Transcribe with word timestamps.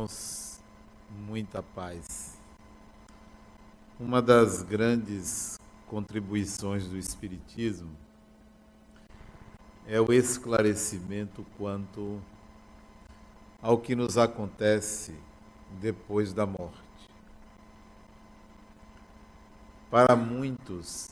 irmãos, 0.00 0.60
muita 1.26 1.62
paz. 1.62 2.38
Uma 3.98 4.22
das 4.22 4.62
grandes 4.62 5.58
contribuições 5.86 6.86
do 6.86 6.96
Espiritismo 6.96 7.90
é 9.86 10.00
o 10.00 10.12
esclarecimento 10.12 11.44
quanto 11.58 12.20
ao 13.60 13.78
que 13.78 13.94
nos 13.94 14.16
acontece 14.16 15.14
depois 15.80 16.32
da 16.32 16.46
morte. 16.46 16.80
Para 19.90 20.16
muitos 20.16 21.08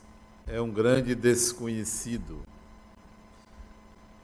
é 0.46 0.60
um 0.60 0.70
grande 0.70 1.14
desconhecido, 1.14 2.40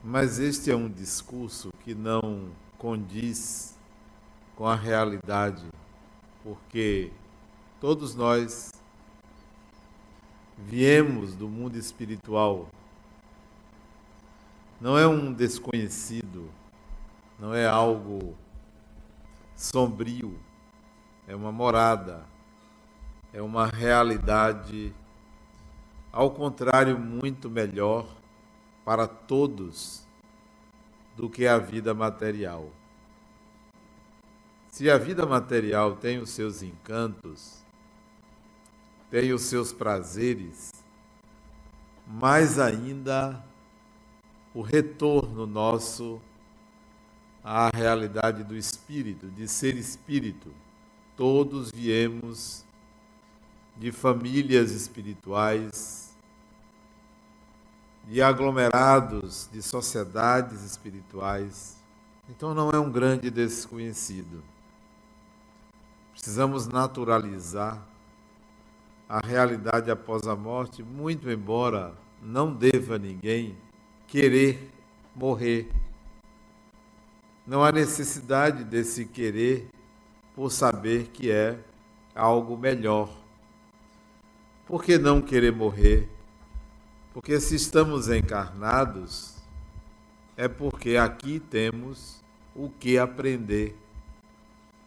mas 0.02 0.38
este 0.38 0.70
é 0.70 0.76
um 0.76 0.88
discurso 0.88 1.68
que 1.80 1.94
não 1.94 2.50
condiz 2.78 3.73
com 4.56 4.66
a 4.66 4.74
realidade, 4.74 5.66
porque 6.42 7.10
todos 7.80 8.14
nós 8.14 8.72
viemos 10.56 11.34
do 11.34 11.48
mundo 11.48 11.76
espiritual. 11.76 12.68
Não 14.80 14.98
é 14.98 15.06
um 15.06 15.32
desconhecido, 15.32 16.50
não 17.38 17.54
é 17.54 17.66
algo 17.66 18.36
sombrio, 19.56 20.38
é 21.26 21.34
uma 21.34 21.50
morada, 21.50 22.24
é 23.32 23.40
uma 23.42 23.66
realidade, 23.66 24.94
ao 26.12 26.30
contrário, 26.30 26.98
muito 26.98 27.50
melhor 27.50 28.06
para 28.84 29.06
todos 29.06 30.06
do 31.16 31.28
que 31.30 31.46
a 31.46 31.58
vida 31.58 31.94
material. 31.94 32.70
Se 34.74 34.90
a 34.90 34.98
vida 34.98 35.24
material 35.24 35.94
tem 35.94 36.18
os 36.18 36.30
seus 36.30 36.60
encantos, 36.60 37.62
tem 39.08 39.32
os 39.32 39.42
seus 39.42 39.72
prazeres, 39.72 40.72
mais 42.04 42.58
ainda 42.58 43.40
o 44.52 44.62
retorno 44.62 45.46
nosso 45.46 46.20
à 47.44 47.70
realidade 47.72 48.42
do 48.42 48.56
espírito, 48.56 49.28
de 49.28 49.46
ser 49.46 49.76
espírito. 49.76 50.52
Todos 51.16 51.70
viemos 51.70 52.64
de 53.76 53.92
famílias 53.92 54.72
espirituais, 54.72 56.16
de 58.08 58.20
aglomerados, 58.20 59.48
de 59.52 59.62
sociedades 59.62 60.64
espirituais. 60.64 61.76
Então 62.28 62.52
não 62.52 62.70
é 62.72 62.78
um 62.80 62.90
grande 62.90 63.30
desconhecido. 63.30 64.42
Precisamos 66.14 66.68
naturalizar 66.68 67.84
a 69.08 69.18
realidade 69.18 69.90
após 69.90 70.26
a 70.28 70.36
morte, 70.36 70.80
muito 70.80 71.28
embora 71.28 71.92
não 72.22 72.54
deva 72.54 72.96
ninguém 72.98 73.58
querer 74.06 74.70
morrer. 75.14 75.68
Não 77.44 77.64
há 77.64 77.72
necessidade 77.72 78.62
desse 78.62 79.04
querer 79.04 79.68
por 80.36 80.50
saber 80.50 81.08
que 81.08 81.32
é 81.32 81.58
algo 82.14 82.56
melhor. 82.56 83.10
Por 84.66 84.84
que 84.84 84.96
não 84.96 85.20
querer 85.20 85.52
morrer? 85.52 86.08
Porque 87.12 87.38
se 87.40 87.56
estamos 87.56 88.08
encarnados, 88.08 89.34
é 90.36 90.46
porque 90.46 90.96
aqui 90.96 91.38
temos 91.40 92.22
o 92.54 92.70
que 92.70 92.96
aprender. 92.96 93.76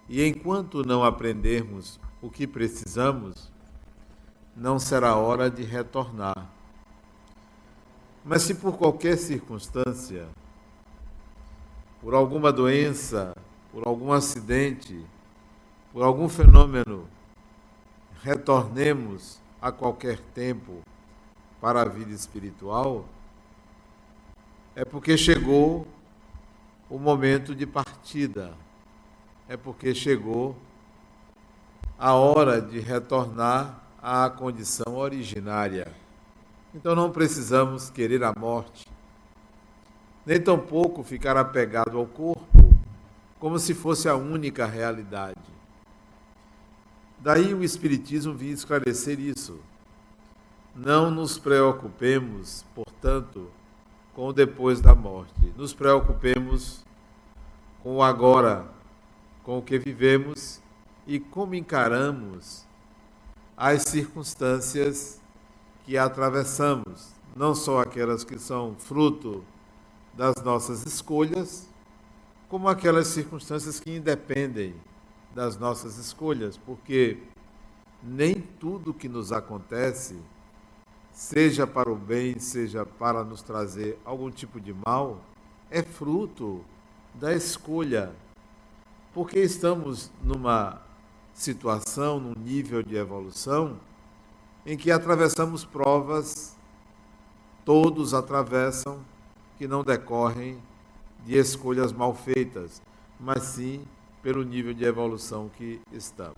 E 0.09 0.25
enquanto 0.25 0.85
não 0.85 1.03
aprendermos 1.03 1.99
o 2.21 2.29
que 2.29 2.47
precisamos, 2.47 3.51
não 4.55 4.79
será 4.79 5.15
hora 5.15 5.49
de 5.49 5.63
retornar. 5.63 6.49
Mas 8.23 8.41
se 8.41 8.55
por 8.55 8.77
qualquer 8.77 9.17
circunstância, 9.17 10.27
por 12.01 12.13
alguma 12.13 12.51
doença, 12.51 13.33
por 13.71 13.87
algum 13.87 14.11
acidente, 14.11 15.05
por 15.93 16.03
algum 16.03 16.27
fenômeno, 16.29 17.07
retornemos 18.21 19.39
a 19.61 19.71
qualquer 19.71 20.19
tempo 20.33 20.81
para 21.59 21.81
a 21.81 21.85
vida 21.85 22.11
espiritual, 22.11 23.05
é 24.75 24.85
porque 24.85 25.17
chegou 25.17 25.87
o 26.89 26.99
momento 26.99 27.55
de 27.55 27.65
partida, 27.65 28.53
é 29.47 29.55
porque 29.55 29.93
chegou 29.93 30.55
a 31.97 32.13
hora 32.13 32.61
de 32.61 32.79
retornar 32.79 33.81
à 34.01 34.29
condição 34.29 34.95
originária. 34.95 35.91
Então 36.73 36.95
não 36.95 37.11
precisamos 37.11 37.89
querer 37.89 38.23
a 38.23 38.33
morte, 38.37 38.85
nem 40.25 40.39
tampouco 40.39 41.03
ficar 41.03 41.37
apegado 41.37 41.97
ao 41.97 42.05
corpo, 42.05 42.45
como 43.39 43.57
se 43.57 43.73
fosse 43.73 44.09
a 44.09 44.15
única 44.15 44.65
realidade. 44.65 45.39
Daí 47.19 47.53
o 47.53 47.63
Espiritismo 47.63 48.33
vinha 48.33 48.53
esclarecer 48.53 49.19
isso 49.19 49.59
não 50.77 51.09
nos 51.09 51.39
preocupemos, 51.39 52.63
portanto, 52.75 53.49
com 54.13 54.27
o 54.27 54.33
depois 54.33 54.79
da 54.79 54.93
morte. 54.93 55.51
Nos 55.57 55.73
preocupemos 55.73 56.85
com 57.81 57.95
o 57.97 58.03
agora, 58.03 58.67
com 59.47 59.59
o 59.59 59.61
que 59.61 59.79
vivemos 59.79 60.59
e 61.07 61.21
como 61.21 61.55
encaramos 61.55 62.65
as 63.55 63.83
circunstâncias 63.83 65.21
que 65.85 65.97
atravessamos, 65.97 67.13
não 67.33 67.55
só 67.55 67.79
aquelas 67.79 68.25
que 68.25 68.37
são 68.37 68.75
fruto 68.77 69.45
das 70.13 70.35
nossas 70.43 70.85
escolhas, 70.85 71.65
como 72.49 72.67
aquelas 72.67 73.07
circunstâncias 73.07 73.79
que 73.79 73.95
independem 73.95 74.75
das 75.33 75.57
nossas 75.57 75.97
escolhas, 75.97 76.57
porque 76.57 77.17
nem 78.03 78.41
tudo 78.59 78.93
que 78.93 79.07
nos 79.07 79.31
acontece 79.31 80.17
seja 81.13 81.65
para 81.65 81.89
o 81.89 81.95
bem, 81.95 82.37
seja 82.37 82.85
para 82.85 83.23
nos 83.23 83.41
trazer 83.41 83.97
algum 84.03 84.29
tipo 84.29 84.59
de 84.59 84.75
mal, 84.85 85.21
é 85.71 85.81
fruto 85.81 86.65
da 87.15 87.33
escolha. 87.33 88.11
Porque 89.17 89.39
estamos 89.39 90.11
numa 90.21 90.79
situação, 91.33 92.19
num 92.19 92.35
nível 92.39 92.83
de 92.83 92.95
evolução, 92.95 93.79
em 94.63 94.77
que 94.77 94.91
atravessamos 94.91 95.65
provas, 95.65 96.55
todos 97.65 98.13
atravessam, 98.13 98.99
que 99.57 99.67
não 99.67 99.83
decorrem 99.83 100.59
de 101.25 101.35
escolhas 101.35 101.91
mal 101.91 102.13
feitas, 102.13 102.79
mas 103.19 103.41
sim 103.41 103.83
pelo 104.21 104.43
nível 104.43 104.71
de 104.71 104.85
evolução 104.85 105.49
que 105.49 105.81
estamos. 105.91 106.37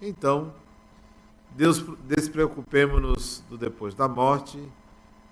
Então, 0.00 0.54
Deus, 1.50 1.84
despreocupemos-nos 2.04 3.42
do 3.50 3.58
depois 3.58 3.92
da 3.92 4.06
morte, 4.06 4.62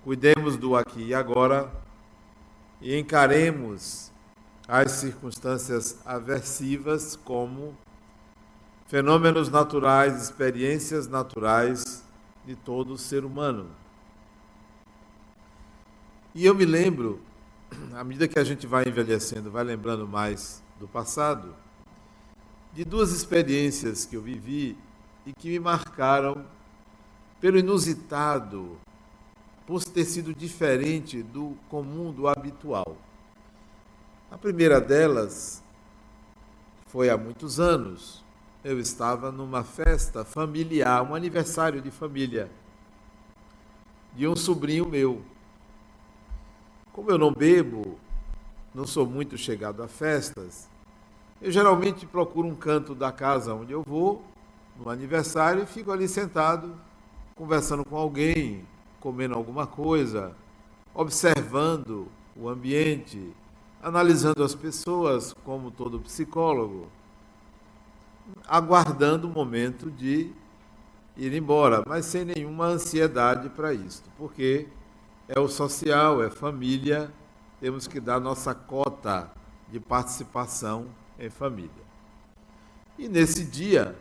cuidemos 0.03 0.57
do 0.57 0.75
aqui 0.75 1.01
e 1.01 1.13
agora 1.13 1.71
e 2.81 2.93
encaremos 2.93 4.11
as 4.67 4.91
circunstâncias 4.91 5.97
aversivas 6.05 7.15
como 7.15 7.77
fenômenos 8.87 9.49
naturais, 9.49 10.21
experiências 10.21 11.07
naturais 11.07 12.03
de 12.45 12.55
todo 12.55 12.97
ser 12.97 13.23
humano. 13.23 13.69
E 16.35 16.45
eu 16.45 16.53
me 16.53 16.65
lembro, 16.65 17.21
à 17.93 18.03
medida 18.03 18.27
que 18.27 18.37
a 18.37 18.43
gente 18.43 18.67
vai 18.67 18.87
envelhecendo, 18.87 19.49
vai 19.49 19.63
lembrando 19.63 20.07
mais 20.07 20.61
do 20.79 20.87
passado, 20.87 21.55
de 22.73 22.83
duas 22.83 23.11
experiências 23.11 24.05
que 24.05 24.15
eu 24.15 24.21
vivi 24.21 24.77
e 25.25 25.31
que 25.33 25.49
me 25.49 25.59
marcaram 25.59 26.45
pelo 27.39 27.57
inusitado, 27.57 28.77
por 29.65 29.83
ter 29.83 30.05
sido 30.05 30.33
diferente 30.33 31.21
do 31.21 31.57
comum, 31.69 32.11
do 32.11 32.27
habitual. 32.27 32.97
A 34.29 34.37
primeira 34.37 34.81
delas 34.81 35.63
foi 36.87 37.09
há 37.09 37.17
muitos 37.17 37.61
anos. 37.61 38.25
Eu 38.61 38.77
estava 38.77 39.31
numa 39.31 39.63
festa 39.63 40.25
familiar, 40.25 41.01
um 41.01 41.15
aniversário 41.15 41.81
de 41.81 41.89
família, 41.89 42.51
de 44.13 44.27
um 44.27 44.35
sobrinho 44.35 44.85
meu. 44.85 45.21
Como 46.91 47.09
eu 47.09 47.17
não 47.17 47.31
bebo, 47.31 47.97
não 48.75 48.85
sou 48.85 49.05
muito 49.05 49.37
chegado 49.37 49.81
a 49.81 49.87
festas, 49.87 50.67
eu 51.41 51.49
geralmente 51.49 52.05
procuro 52.05 52.49
um 52.49 52.55
canto 52.55 52.93
da 52.93 53.13
casa 53.13 53.53
onde 53.53 53.71
eu 53.71 53.81
vou 53.81 54.21
no 54.77 54.89
aniversário 54.89 55.63
e 55.63 55.65
fico 55.65 55.89
ali 55.89 56.07
sentado, 56.07 56.75
conversando 57.33 57.85
com 57.85 57.95
alguém, 57.95 58.67
comendo 58.99 59.35
alguma 59.35 59.65
coisa, 59.65 60.35
observando 60.93 62.09
o 62.35 62.49
ambiente, 62.49 63.33
analisando 63.81 64.43
as 64.43 64.55
pessoas, 64.55 65.33
como 65.43 65.71
todo 65.71 65.99
psicólogo, 65.99 66.87
aguardando 68.47 69.27
o 69.27 69.31
momento 69.31 69.89
de 69.89 70.31
ir 71.15 71.33
embora, 71.33 71.83
mas 71.87 72.05
sem 72.05 72.25
nenhuma 72.25 72.65
ansiedade 72.65 73.49
para 73.49 73.73
isso, 73.73 74.03
porque 74.17 74.67
é 75.27 75.39
o 75.39 75.47
social, 75.47 76.23
é 76.23 76.29
família, 76.29 77.11
temos 77.59 77.87
que 77.87 77.99
dar 77.99 78.19
nossa 78.19 78.53
cota 78.53 79.31
de 79.71 79.79
participação 79.79 80.87
em 81.19 81.29
família. 81.29 81.87
E 82.97 83.07
nesse 83.07 83.43
dia, 83.43 83.95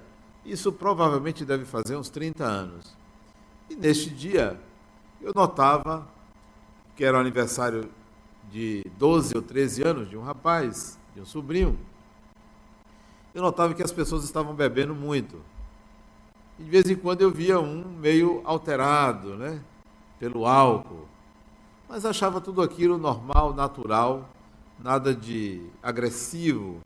isso 0.44 0.72
provavelmente 0.72 1.44
deve 1.44 1.64
fazer 1.64 1.96
uns 1.96 2.08
30 2.08 2.44
anos. 2.44 2.96
E 3.68 3.74
neste 3.74 4.10
dia, 4.10 4.58
eu 5.20 5.32
notava 5.34 6.06
que 6.94 7.04
era 7.04 7.16
o 7.16 7.20
aniversário 7.20 7.90
de 8.50 8.84
12 8.98 9.36
ou 9.36 9.42
13 9.42 9.82
anos 9.82 10.10
de 10.10 10.16
um 10.16 10.22
rapaz, 10.22 10.98
de 11.14 11.20
um 11.20 11.24
sobrinho. 11.24 11.78
Eu 13.34 13.42
notava 13.42 13.74
que 13.74 13.82
as 13.82 13.92
pessoas 13.92 14.24
estavam 14.24 14.54
bebendo 14.54 14.94
muito. 14.94 15.40
E 16.58 16.64
de 16.64 16.70
vez 16.70 16.88
em 16.88 16.96
quando 16.96 17.20
eu 17.20 17.30
via 17.30 17.60
um 17.60 17.84
meio 17.84 18.40
alterado, 18.44 19.36
né? 19.36 19.60
Pelo 20.18 20.46
álcool. 20.46 21.06
Mas 21.88 22.06
achava 22.06 22.40
tudo 22.40 22.62
aquilo 22.62 22.96
normal, 22.96 23.52
natural, 23.52 24.28
nada 24.82 25.14
de 25.14 25.62
agressivo. 25.82 26.80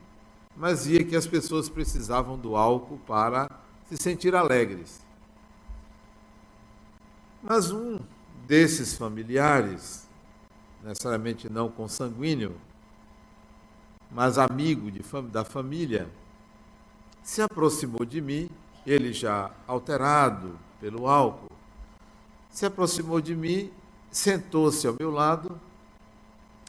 Mas 0.55 0.85
via 0.85 1.03
que 1.03 1.15
as 1.15 1.25
pessoas 1.25 1.69
precisavam 1.69 2.37
do 2.37 2.55
álcool 2.55 2.99
para 3.07 3.49
se 3.85 3.95
sentir 3.97 4.35
alegres. 4.35 5.01
Mas 7.41 7.71
um 7.71 7.97
desses 8.45 8.93
familiares, 8.95 10.07
necessariamente 10.83 11.49
não 11.49 11.69
consanguíneo, 11.69 12.55
mas 14.09 14.37
amigo 14.37 14.91
de, 14.91 15.01
da 15.29 15.45
família, 15.45 16.09
se 17.23 17.41
aproximou 17.41 18.03
de 18.03 18.19
mim, 18.21 18.49
ele 18.85 19.13
já 19.13 19.51
alterado 19.67 20.57
pelo 20.79 21.07
álcool, 21.07 21.51
se 22.49 22.65
aproximou 22.65 23.21
de 23.21 23.35
mim, 23.35 23.71
sentou-se 24.09 24.85
ao 24.85 24.95
meu 24.99 25.11
lado 25.11 25.59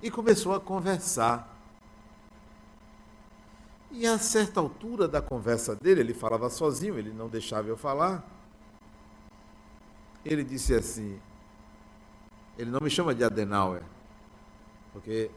e 0.02 0.10
começou 0.10 0.54
a 0.54 0.60
conversar. 0.60 1.48
E 3.90 4.06
a 4.06 4.18
certa 4.18 4.60
altura 4.60 5.06
da 5.06 5.20
conversa 5.20 5.74
dele, 5.74 6.00
ele 6.00 6.14
falava 6.14 6.48
sozinho, 6.48 6.98
ele 6.98 7.12
não 7.12 7.28
deixava 7.28 7.68
eu 7.68 7.76
falar. 7.76 8.24
Ele 10.24 10.44
disse 10.44 10.74
assim: 10.74 11.20
ele 12.56 12.70
não 12.70 12.80
me 12.80 12.90
chama 12.90 13.14
de 13.14 13.24
Adenauer, 13.24 13.82
porque 14.92 15.30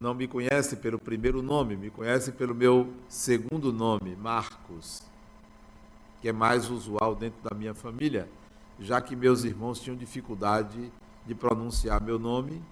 não 0.00 0.14
me 0.14 0.26
conhece 0.26 0.76
pelo 0.76 0.98
primeiro 0.98 1.42
nome, 1.42 1.76
me 1.76 1.90
conhece 1.90 2.32
pelo 2.32 2.54
meu 2.54 2.92
segundo 3.08 3.72
nome, 3.72 4.16
Marcos, 4.16 5.02
que 6.20 6.28
é 6.28 6.32
mais 6.32 6.70
usual 6.70 7.14
dentro 7.14 7.42
da 7.42 7.54
minha 7.54 7.74
família, 7.74 8.28
já 8.78 9.00
que 9.00 9.14
meus 9.14 9.44
irmãos 9.44 9.80
tinham 9.80 9.96
dificuldade 9.96 10.90
de 11.26 11.34
pronunciar 11.34 12.00
meu 12.00 12.18
nome 12.18 12.62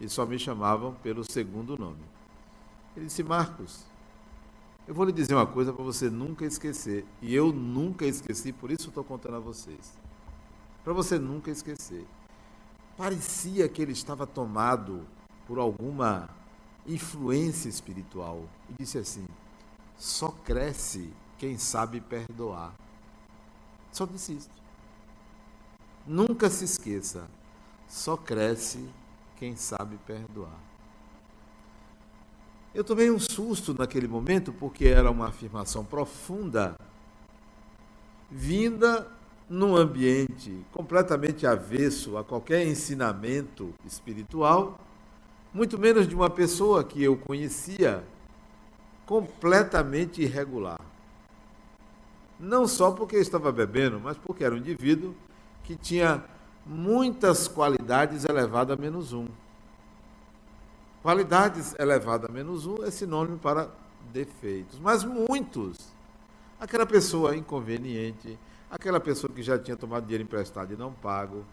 e 0.00 0.08
só 0.08 0.24
me 0.24 0.38
chamavam 0.38 0.94
pelo 1.02 1.24
segundo 1.24 1.76
nome. 1.76 2.02
Ele 2.96 3.06
disse: 3.06 3.22
Marcos, 3.22 3.84
eu 4.86 4.94
vou 4.94 5.04
lhe 5.04 5.12
dizer 5.12 5.34
uma 5.34 5.46
coisa 5.46 5.72
para 5.72 5.84
você 5.84 6.10
nunca 6.10 6.44
esquecer, 6.44 7.04
e 7.22 7.34
eu 7.34 7.52
nunca 7.52 8.04
esqueci, 8.04 8.52
por 8.52 8.70
isso 8.70 8.88
estou 8.88 9.04
contando 9.04 9.36
a 9.36 9.40
vocês. 9.40 9.98
Para 10.84 10.92
você 10.92 11.18
nunca 11.18 11.50
esquecer. 11.50 12.06
Parecia 12.96 13.68
que 13.68 13.80
ele 13.80 13.92
estava 13.92 14.26
tomado 14.26 15.06
por 15.50 15.58
alguma 15.58 16.30
influência 16.86 17.68
espiritual 17.68 18.44
e 18.68 18.74
disse 18.80 18.98
assim: 18.98 19.26
só 19.98 20.28
cresce 20.28 21.12
quem 21.38 21.58
sabe 21.58 22.00
perdoar. 22.00 22.72
Só 23.90 24.06
disse 24.06 24.34
isso. 24.34 24.48
Nunca 26.06 26.48
se 26.48 26.64
esqueça, 26.64 27.28
só 27.88 28.16
cresce 28.16 28.88
quem 29.38 29.56
sabe 29.56 29.98
perdoar. 30.06 30.56
Eu 32.72 32.84
tomei 32.84 33.10
um 33.10 33.18
susto 33.18 33.74
naquele 33.76 34.06
momento 34.06 34.52
porque 34.52 34.86
era 34.86 35.10
uma 35.10 35.26
afirmação 35.26 35.84
profunda, 35.84 36.76
vinda 38.30 39.10
num 39.48 39.76
ambiente 39.76 40.64
completamente 40.70 41.44
avesso 41.44 42.16
a 42.16 42.22
qualquer 42.22 42.64
ensinamento 42.64 43.74
espiritual, 43.84 44.78
muito 45.52 45.78
menos 45.78 46.06
de 46.06 46.14
uma 46.14 46.30
pessoa 46.30 46.84
que 46.84 47.02
eu 47.02 47.16
conhecia 47.16 48.04
completamente 49.04 50.22
irregular. 50.22 50.80
Não 52.38 52.66
só 52.66 52.92
porque 52.92 53.16
estava 53.16 53.50
bebendo, 53.50 54.00
mas 54.00 54.16
porque 54.16 54.44
era 54.44 54.54
um 54.54 54.58
indivíduo 54.58 55.14
que 55.64 55.76
tinha 55.76 56.24
muitas 56.64 57.48
qualidades 57.48 58.24
elevadas 58.24 58.78
a 58.78 58.80
menos 58.80 59.12
um. 59.12 59.26
Qualidades 61.02 61.74
elevadas 61.78 62.30
a 62.30 62.32
menos 62.32 62.66
um 62.66 62.84
é 62.84 62.90
sinônimo 62.90 63.38
para 63.38 63.68
defeitos, 64.12 64.78
mas 64.78 65.04
muitos. 65.04 65.78
Aquela 66.60 66.86
pessoa 66.86 67.36
inconveniente, 67.36 68.38
aquela 68.70 69.00
pessoa 69.00 69.32
que 69.32 69.42
já 69.42 69.58
tinha 69.58 69.76
tomado 69.76 70.04
dinheiro 70.04 70.24
emprestado 70.24 70.72
e 70.72 70.76
não 70.76 70.92
pago, 70.92 71.44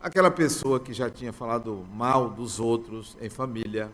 aquela 0.00 0.30
pessoa 0.30 0.78
que 0.78 0.92
já 0.92 1.10
tinha 1.10 1.32
falado 1.32 1.84
mal 1.92 2.30
dos 2.30 2.60
outros 2.60 3.16
em 3.20 3.28
família, 3.28 3.92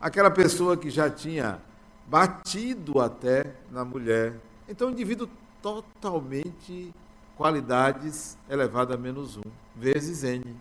aquela 0.00 0.30
pessoa 0.30 0.76
que 0.76 0.90
já 0.90 1.10
tinha 1.10 1.60
batido 2.06 3.00
até 3.00 3.54
na 3.70 3.84
mulher. 3.84 4.40
Então, 4.68 4.90
indivíduo 4.90 5.28
totalmente 5.60 6.92
qualidades 7.36 8.38
elevada 8.48 8.94
a 8.94 8.96
menos 8.96 9.36
um, 9.36 9.42
vezes 9.74 10.22
N. 10.22 10.56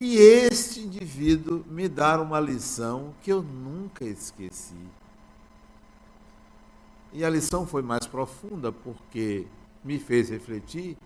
E 0.00 0.16
este 0.16 0.80
indivíduo 0.80 1.64
me 1.68 1.88
dá 1.88 2.20
uma 2.20 2.40
lição 2.40 3.14
que 3.22 3.30
eu 3.30 3.42
nunca 3.42 4.04
esqueci. 4.04 4.74
E 7.12 7.22
a 7.24 7.28
lição 7.28 7.66
foi 7.66 7.82
mais 7.82 8.06
profunda 8.06 8.72
porque 8.72 9.46
me 9.84 9.98
fez 9.98 10.30
refletir 10.30 10.96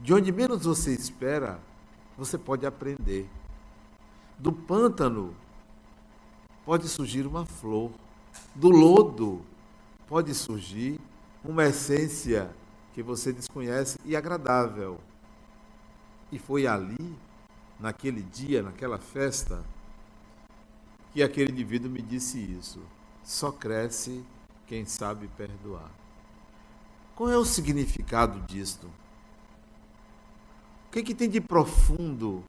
de 0.00 0.14
onde 0.14 0.32
menos 0.32 0.64
você 0.64 0.92
espera, 0.92 1.60
você 2.16 2.38
pode 2.38 2.64
aprender. 2.64 3.28
Do 4.38 4.50
pântano 4.50 5.34
pode 6.64 6.88
surgir 6.88 7.26
uma 7.26 7.44
flor. 7.44 7.90
Do 8.54 8.70
lodo 8.70 9.42
pode 10.08 10.34
surgir 10.34 10.98
uma 11.44 11.64
essência 11.66 12.50
que 12.94 13.02
você 13.02 13.32
desconhece 13.32 13.98
e 14.04 14.16
agradável. 14.16 14.98
E 16.32 16.38
foi 16.38 16.66
ali, 16.66 17.14
naquele 17.78 18.22
dia, 18.22 18.62
naquela 18.62 18.98
festa, 18.98 19.62
que 21.12 21.22
aquele 21.22 21.52
indivíduo 21.52 21.90
me 21.90 22.00
disse 22.00 22.38
isso. 22.38 22.80
Só 23.22 23.52
cresce 23.52 24.24
quem 24.66 24.86
sabe 24.86 25.28
perdoar. 25.36 25.90
Qual 27.14 27.28
é 27.28 27.36
o 27.36 27.44
significado 27.44 28.40
disto? 28.46 28.88
O 30.90 30.92
que, 30.92 31.04
que 31.04 31.14
tem 31.14 31.30
de 31.30 31.40
profundo 31.40 32.42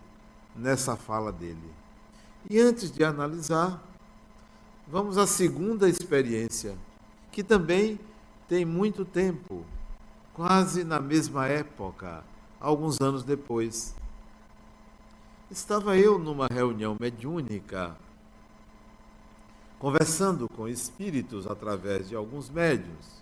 nessa 0.56 0.96
fala 0.96 1.32
dele? 1.32 1.72
E 2.50 2.60
antes 2.60 2.92
de 2.92 3.04
analisar, 3.04 3.80
vamos 4.88 5.16
à 5.16 5.28
segunda 5.28 5.88
experiência, 5.88 6.76
que 7.32 7.44
também 7.44 8.00
tem 8.50 8.66
muito 8.66 9.06
tempo, 9.06 9.64
quase 10.34 10.84
na 10.84 11.00
mesma 11.00 11.46
época, 11.46 12.24
alguns 12.60 13.00
anos 13.00 13.24
depois. 13.24 13.94
Estava 15.52 15.96
eu 15.96 16.18
numa 16.18 16.48
reunião 16.48 16.98
mediúnica 17.00 17.96
conversando 19.78 20.50
com 20.50 20.68
espíritos 20.68 21.46
através 21.46 22.10
de 22.10 22.16
alguns 22.16 22.50
médios. 22.50 23.22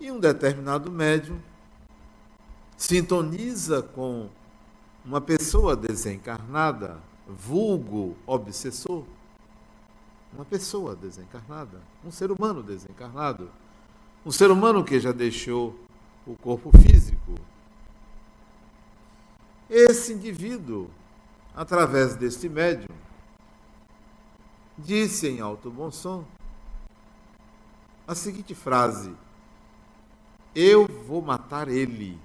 E 0.00 0.10
um 0.10 0.18
determinado 0.18 0.90
médium 0.90 1.38
sintoniza 2.80 3.82
com 3.82 4.30
uma 5.04 5.20
pessoa 5.20 5.76
desencarnada, 5.76 6.98
vulgo 7.28 8.16
obsessor, 8.26 9.04
uma 10.32 10.46
pessoa 10.46 10.96
desencarnada, 10.96 11.82
um 12.02 12.10
ser 12.10 12.32
humano 12.32 12.62
desencarnado, 12.62 13.50
um 14.24 14.32
ser 14.32 14.50
humano 14.50 14.82
que 14.82 14.98
já 14.98 15.12
deixou 15.12 15.78
o 16.26 16.34
corpo 16.36 16.70
físico. 16.78 17.34
Esse 19.68 20.14
indivíduo, 20.14 20.90
através 21.54 22.16
deste 22.16 22.48
médium, 22.48 22.96
disse 24.78 25.28
em 25.28 25.40
alto 25.40 25.70
bom 25.70 25.90
som 25.90 26.24
a 28.08 28.14
seguinte 28.14 28.54
frase: 28.54 29.14
Eu 30.54 30.86
vou 31.06 31.20
matar 31.20 31.68
ele. 31.68 32.18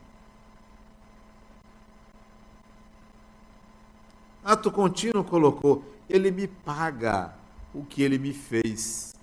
Ato 4.46 4.72
contínuo 4.72 5.24
colocou: 5.24 5.84
Ele 6.08 6.30
me 6.30 6.48
paga 6.48 7.34
o 7.74 7.84
que 7.84 8.04
ele 8.04 8.20
me 8.20 8.32
fez. 8.32 9.16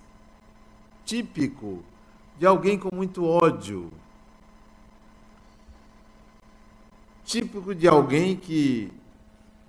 típico 1.05 1.83
de 2.37 2.45
alguém 2.45 2.77
com 2.77 2.93
muito 2.93 3.25
ódio, 3.25 3.91
típico 7.23 7.73
de 7.73 7.87
alguém 7.87 8.35
que 8.35 8.91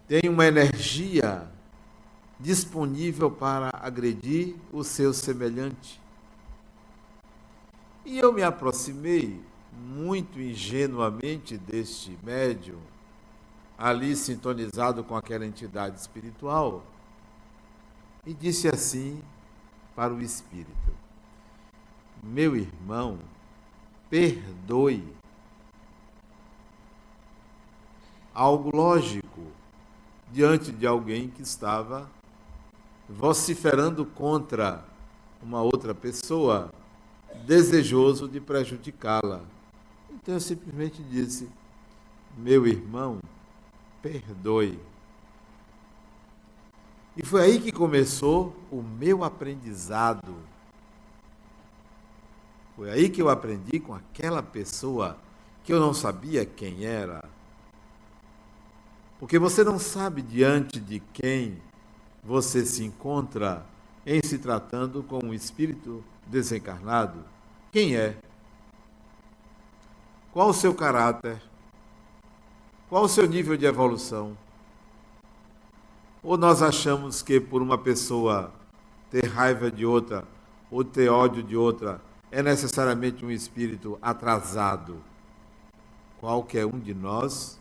tem 0.08 0.22
uma 0.28 0.46
energia 0.46 1.48
disponível 2.40 3.30
para 3.30 3.70
agredir 3.74 4.56
o 4.72 4.82
seu 4.82 5.12
semelhante. 5.12 6.00
E 8.04 8.18
eu 8.18 8.32
me 8.32 8.42
aproximei 8.42 9.40
muito 9.72 10.40
ingenuamente 10.40 11.56
deste 11.56 12.16
médium, 12.22 12.78
ali 13.76 14.14
sintonizado 14.16 15.02
com 15.04 15.16
aquela 15.16 15.46
entidade 15.46 15.98
espiritual, 15.98 16.84
e 18.26 18.32
disse 18.32 18.68
assim 18.68 19.20
para 19.94 20.12
o 20.12 20.20
espírito: 20.20 20.92
Meu 22.22 22.56
irmão, 22.56 23.18
perdoe. 24.08 25.04
Algo 28.32 28.74
lógico 28.74 29.42
diante 30.32 30.72
de 30.72 30.86
alguém 30.86 31.28
que 31.28 31.42
estava 31.42 32.10
vociferando 33.08 34.04
contra 34.04 34.84
uma 35.42 35.62
outra 35.62 35.94
pessoa, 35.94 36.72
desejoso 37.44 38.26
de 38.26 38.40
prejudicá-la. 38.40 39.42
Então 40.10 40.34
eu 40.34 40.40
simplesmente 40.40 41.02
disse: 41.02 41.48
Meu 42.36 42.66
irmão, 42.66 43.20
perdoe. 44.04 44.78
E 47.16 47.24
foi 47.24 47.40
aí 47.40 47.58
que 47.58 47.72
começou 47.72 48.54
o 48.70 48.82
meu 48.82 49.24
aprendizado. 49.24 50.36
Foi 52.76 52.90
aí 52.90 53.08
que 53.08 53.22
eu 53.22 53.30
aprendi 53.30 53.80
com 53.80 53.94
aquela 53.94 54.42
pessoa 54.42 55.16
que 55.62 55.72
eu 55.72 55.80
não 55.80 55.94
sabia 55.94 56.44
quem 56.44 56.84
era. 56.84 57.24
Porque 59.18 59.38
você 59.38 59.64
não 59.64 59.78
sabe 59.78 60.20
diante 60.20 60.78
de 60.78 61.00
quem 61.00 61.56
você 62.22 62.66
se 62.66 62.84
encontra 62.84 63.64
em 64.04 64.20
se 64.22 64.36
tratando 64.36 65.02
com 65.02 65.24
um 65.24 65.32
espírito 65.32 66.04
desencarnado? 66.26 67.24
Quem 67.72 67.96
é? 67.96 68.18
Qual 70.30 70.50
o 70.50 70.54
seu 70.54 70.74
caráter? 70.74 71.40
Qual 72.88 73.04
o 73.04 73.08
seu 73.08 73.26
nível 73.26 73.56
de 73.56 73.64
evolução? 73.64 74.36
Ou 76.22 76.36
nós 76.36 76.62
achamos 76.62 77.22
que 77.22 77.40
por 77.40 77.62
uma 77.62 77.78
pessoa 77.78 78.52
ter 79.10 79.26
raiva 79.26 79.70
de 79.70 79.86
outra 79.86 80.24
ou 80.70 80.84
ter 80.84 81.08
ódio 81.08 81.42
de 81.42 81.56
outra 81.56 82.00
é 82.30 82.42
necessariamente 82.42 83.24
um 83.24 83.30
espírito 83.30 83.98
atrasado? 84.02 85.02
Qualquer 86.20 86.66
um 86.66 86.78
de 86.78 86.92
nós 86.92 87.58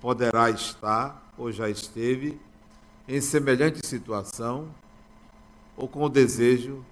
poderá 0.00 0.50
estar 0.50 1.32
ou 1.38 1.52
já 1.52 1.68
esteve 1.68 2.40
em 3.06 3.20
semelhante 3.20 3.86
situação 3.86 4.68
ou 5.76 5.86
com 5.86 6.02
o 6.02 6.08
desejo 6.08 6.84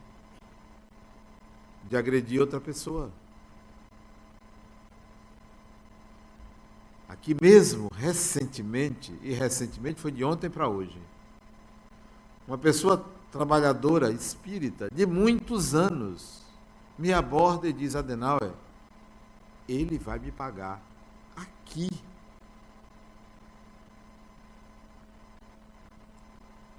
de 1.88 1.96
agredir 1.96 2.40
outra 2.40 2.60
pessoa. 2.60 3.10
Aqui 7.12 7.36
mesmo, 7.38 7.90
recentemente, 7.94 9.12
e 9.22 9.34
recentemente 9.34 10.00
foi 10.00 10.10
de 10.10 10.24
ontem 10.24 10.48
para 10.48 10.66
hoje, 10.66 10.98
uma 12.48 12.56
pessoa 12.56 13.04
trabalhadora, 13.30 14.10
espírita, 14.10 14.88
de 14.90 15.04
muitos 15.04 15.74
anos, 15.74 16.40
me 16.98 17.12
aborda 17.12 17.68
e 17.68 17.72
diz: 17.72 17.94
Adenauer, 17.94 18.52
ele 19.68 19.98
vai 19.98 20.18
me 20.18 20.32
pagar 20.32 20.82
aqui. 21.36 21.90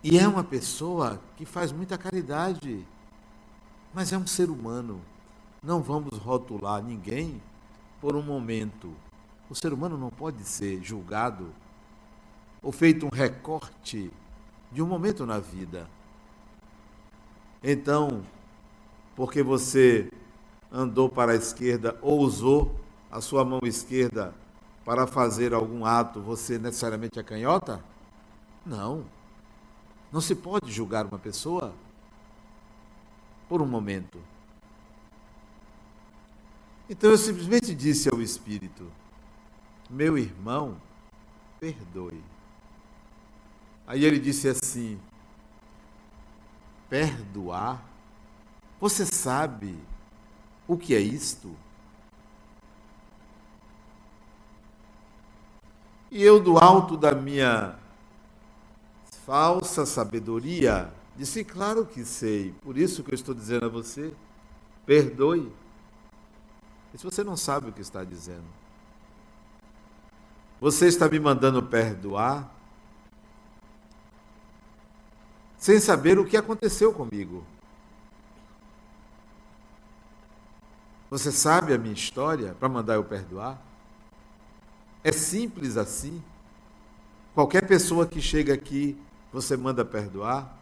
E 0.04 0.18
é 0.18 0.28
uma 0.28 0.44
pessoa 0.44 1.22
que 1.38 1.46
faz 1.46 1.72
muita 1.72 1.96
caridade, 1.96 2.84
mas 3.94 4.12
é 4.12 4.18
um 4.18 4.26
ser 4.26 4.50
humano. 4.50 5.00
Não 5.62 5.84
vamos 5.84 6.18
rotular 6.18 6.82
ninguém 6.82 7.40
por 8.02 8.16
um 8.16 8.24
momento. 8.24 8.92
O 9.50 9.56
ser 9.56 9.74
humano 9.74 9.98
não 9.98 10.10
pode 10.10 10.44
ser 10.44 10.82
julgado 10.84 11.54
ou 12.62 12.72
feito 12.72 13.06
um 13.06 13.10
recorte 13.10 14.12
de 14.72 14.82
um 14.82 14.88
momento 14.88 15.26
na 15.26 15.40
vida. 15.40 15.88
Então, 17.64 18.24
porque 19.16 19.44
você 19.44 20.12
andou 20.72 21.08
para 21.08 21.34
a 21.34 21.36
esquerda 21.36 21.98
ou 22.02 22.20
usou 22.20 22.76
a 23.12 23.22
sua 23.22 23.46
mão 23.46 23.60
esquerda 23.64 24.34
para 24.84 25.06
fazer 25.06 25.54
algum 25.54 25.86
ato, 25.86 26.20
você 26.20 26.58
necessariamente 26.58 27.20
é 27.20 27.24
canhota? 27.24 27.84
Não. 28.66 29.06
Não 30.12 30.20
se 30.20 30.36
pode 30.36 30.72
julgar 30.72 31.06
uma 31.06 31.20
pessoa 31.20 31.74
por 33.48 33.62
um 33.62 33.66
momento. 33.66 34.20
Então 36.90 37.12
eu 37.12 37.18
simplesmente 37.18 37.74
disse 37.74 38.10
ao 38.10 38.22
Espírito: 38.22 38.92
Meu 39.90 40.18
irmão, 40.18 40.78
perdoe. 41.60 42.24
Aí 43.86 44.04
ele 44.04 44.20
disse 44.20 44.48
assim: 44.48 45.00
Perdoar? 46.90 47.84
Você 48.80 49.06
sabe 49.06 49.78
o 50.68 50.78
que 50.78 50.94
é 50.94 51.00
isto? 51.00 51.56
E 56.12 56.22
eu, 56.22 56.40
do 56.40 56.58
alto 56.58 56.96
da 56.96 57.14
minha 57.16 57.76
falsa 59.26 59.86
sabedoria, 59.86 60.94
disse: 61.16 61.44
Claro 61.44 61.86
que 61.86 62.06
sei, 62.06 62.54
por 62.62 62.78
isso 62.78 63.04
que 63.04 63.12
eu 63.12 63.16
estou 63.16 63.34
dizendo 63.34 63.66
a 63.66 63.70
você, 63.70 64.14
perdoe. 64.86 65.52
E 66.94 66.98
se 66.98 67.04
você 67.04 67.24
não 67.24 67.36
sabe 67.36 67.70
o 67.70 67.74
que 67.74 67.82
está 67.82 68.04
dizendo, 68.04 68.46
você 70.64 70.88
está 70.88 71.10
me 71.10 71.20
mandando 71.20 71.62
perdoar 71.62 72.50
sem 75.58 75.78
saber 75.78 76.18
o 76.18 76.24
que 76.24 76.38
aconteceu 76.38 76.94
comigo. 76.94 77.44
Você 81.10 81.34
sabe 81.34 81.74
a 81.74 81.78
minha 81.78 81.94
história 81.94 82.56
para 82.58 82.70
mandar 82.70 82.94
eu 82.94 83.04
perdoar? 83.04 83.62
É 85.04 85.12
simples 85.12 85.76
assim. 85.76 86.24
Qualquer 87.36 87.68
pessoa 87.68 88.08
que 88.08 88.22
chega 88.22 88.54
aqui 88.54 88.98
você 89.34 89.58
manda 89.58 89.84
perdoar? 89.84 90.58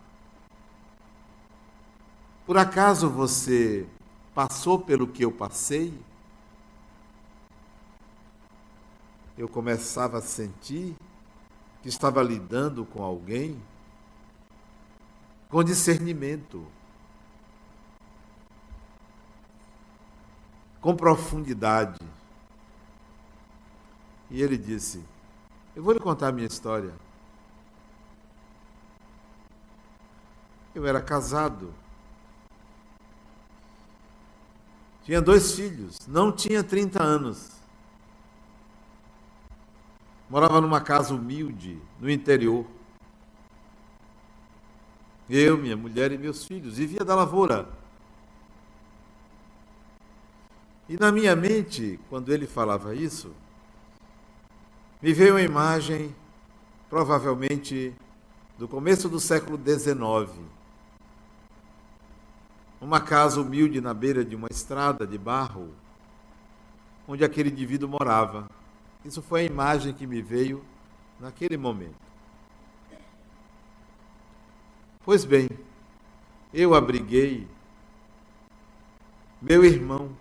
Por 2.48 2.58
acaso 2.58 3.08
você 3.08 3.86
passou 4.34 4.80
pelo 4.80 5.06
que 5.06 5.24
eu 5.24 5.32
passei? 5.32 5.94
Eu 9.38 9.48
começava 9.48 10.18
a 10.18 10.22
sentir 10.22 10.96
que 11.82 11.90
estava 11.90 12.22
lidando 12.22 12.86
com 12.86 13.02
alguém 13.04 13.62
com 15.52 15.62
discernimento, 15.64 16.66
com 20.80 20.96
profundidade. 20.96 22.00
E 24.30 24.42
ele 24.42 24.58
disse: 24.58 25.04
Eu 25.76 25.84
vou 25.84 25.94
lhe 25.94 26.00
contar 26.00 26.30
a 26.30 26.32
minha 26.32 26.48
história. 26.48 26.94
Eu 30.74 30.88
era 30.88 31.02
casado. 31.02 31.74
Tinha 35.04 35.22
dois 35.22 35.54
filhos, 35.54 36.08
não 36.08 36.32
tinha 36.32 36.64
30 36.64 37.04
anos. 37.04 37.61
Morava 40.32 40.62
numa 40.62 40.80
casa 40.80 41.14
humilde, 41.14 41.78
no 42.00 42.10
interior. 42.10 42.66
Eu, 45.30 45.58
minha 45.58 45.76
mulher 45.76 46.10
e 46.14 46.18
meus 46.18 46.46
filhos, 46.46 46.78
vivia 46.78 47.04
da 47.04 47.14
lavoura. 47.14 47.68
E 50.88 50.96
na 50.98 51.12
minha 51.12 51.36
mente, 51.36 52.00
quando 52.10 52.34
ele 52.34 52.48
falava 52.48 52.96
isso, 52.96 53.34
me 55.02 55.12
veio 55.12 55.34
uma 55.34 55.42
imagem, 55.42 56.16
provavelmente 56.90 57.94
do 58.58 58.70
começo 58.70 59.10
do 59.10 59.20
século 59.20 59.60
XIX 59.62 60.32
uma 62.80 63.02
casa 63.02 63.42
humilde 63.42 63.82
na 63.82 63.94
beira 63.94 64.24
de 64.24 64.34
uma 64.34 64.48
estrada 64.50 65.06
de 65.06 65.18
barro, 65.18 65.72
onde 67.06 67.26
aquele 67.26 67.50
indivíduo 67.50 67.90
morava. 67.90 68.61
Isso 69.04 69.22
foi 69.22 69.42
a 69.42 69.46
imagem 69.46 69.94
que 69.94 70.06
me 70.06 70.22
veio 70.22 70.64
naquele 71.20 71.58
momento. 71.58 71.96
Pois 75.04 75.26
bem, 75.26 75.50
eu 76.54 76.76
abriguei 76.76 77.48
meu 79.42 79.66
irmão. 79.66 80.12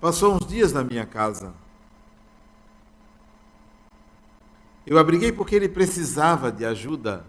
Passou 0.00 0.34
uns 0.34 0.46
dias 0.46 0.72
na 0.72 0.84
minha 0.84 1.06
casa. 1.06 1.54
Eu 4.86 4.98
abriguei 4.98 5.32
porque 5.32 5.54
ele 5.54 5.68
precisava 5.68 6.52
de 6.52 6.66
ajuda 6.66 7.24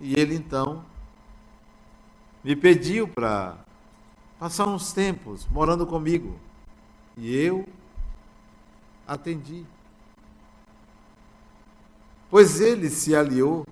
e 0.00 0.18
ele 0.20 0.34
então 0.34 0.84
me 2.44 2.54
pediu 2.54 3.08
para 3.08 3.56
passar 4.38 4.68
uns 4.68 4.92
tempos 4.92 5.46
morando 5.48 5.86
comigo. 5.86 6.38
E 7.16 7.34
eu 7.34 7.66
atendi. 9.08 9.64
Pois 12.30 12.60
ele 12.60 12.90
se 12.90 13.16
aliou 13.16 13.66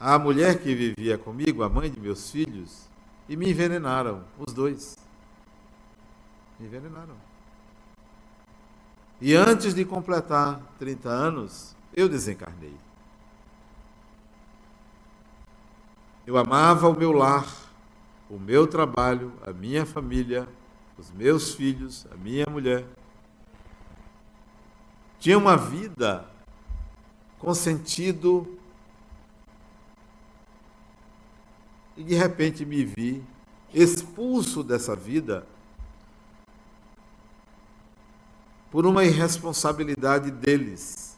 à 0.00 0.18
mulher 0.18 0.58
que 0.62 0.74
vivia 0.74 1.18
comigo, 1.18 1.62
a 1.62 1.68
mãe 1.68 1.90
de 1.90 2.00
meus 2.00 2.30
filhos, 2.30 2.88
e 3.28 3.36
me 3.36 3.50
envenenaram, 3.50 4.24
os 4.38 4.54
dois. 4.54 4.96
Me 6.58 6.66
envenenaram. 6.66 7.14
E 9.20 9.34
antes 9.34 9.74
de 9.74 9.84
completar 9.84 10.60
30 10.78 11.08
anos, 11.10 11.76
eu 11.92 12.08
desencarnei. 12.08 12.74
Eu 16.26 16.38
amava 16.38 16.88
o 16.88 16.96
meu 16.96 17.12
lar, 17.12 17.46
o 18.30 18.38
meu 18.38 18.66
trabalho, 18.66 19.32
a 19.46 19.52
minha 19.52 19.84
família, 19.84 20.48
os 20.98 21.12
meus 21.12 21.54
filhos, 21.54 22.06
a 22.10 22.16
minha 22.16 22.44
mulher. 22.50 22.84
Tinha 25.20 25.38
uma 25.38 25.56
vida 25.56 26.28
com 27.38 27.54
sentido 27.54 28.58
e 31.96 32.02
de 32.02 32.14
repente 32.14 32.64
me 32.64 32.84
vi 32.84 33.24
expulso 33.72 34.62
dessa 34.62 34.94
vida 34.96 35.46
por 38.70 38.86
uma 38.86 39.04
irresponsabilidade 39.04 40.30
deles. 40.30 41.16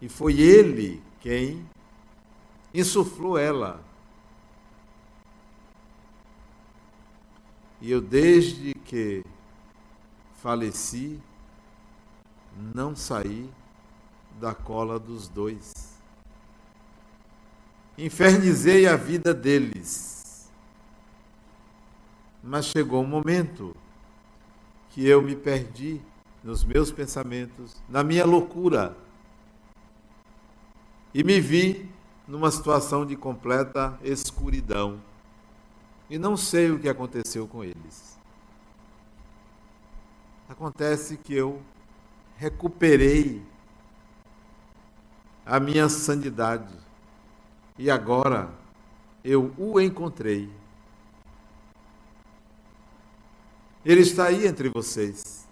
E 0.00 0.08
foi 0.08 0.40
ele 0.40 1.02
quem 1.20 1.66
insuflou 2.72 3.38
ela. 3.38 3.80
E 7.80 7.90
eu, 7.90 8.00
desde 8.00 8.74
que 8.84 9.24
faleci, 10.42 11.20
não 12.74 12.96
saí 12.96 13.50
da 14.40 14.54
cola 14.54 14.98
dos 14.98 15.28
dois 15.28 15.86
infernizei 17.98 18.86
a 18.86 18.96
vida 18.96 19.32
deles. 19.32 20.50
Mas 22.42 22.66
chegou 22.66 23.02
um 23.02 23.06
momento 23.06 23.74
que 24.90 25.06
eu 25.06 25.20
me 25.22 25.34
perdi 25.34 26.00
nos 26.44 26.64
meus 26.64 26.92
pensamentos, 26.92 27.74
na 27.88 28.04
minha 28.04 28.24
loucura, 28.24 28.96
e 31.12 31.24
me 31.24 31.40
vi 31.40 31.90
numa 32.28 32.50
situação 32.50 33.04
de 33.04 33.16
completa 33.16 33.98
escuridão. 34.02 35.00
E 36.08 36.18
não 36.18 36.36
sei 36.36 36.70
o 36.70 36.78
que 36.78 36.88
aconteceu 36.88 37.48
com 37.48 37.64
eles. 37.64 38.16
Acontece 40.48 41.16
que 41.16 41.34
eu 41.34 41.60
recuperei 42.36 43.42
a 45.44 45.58
minha 45.58 45.88
sanidade 45.88 46.74
e 47.78 47.90
agora 47.90 48.50
eu 49.24 49.52
o 49.58 49.80
encontrei. 49.80 50.50
Ele 53.84 54.00
está 54.00 54.26
aí 54.26 54.46
entre 54.46 54.68
vocês. 54.68 55.46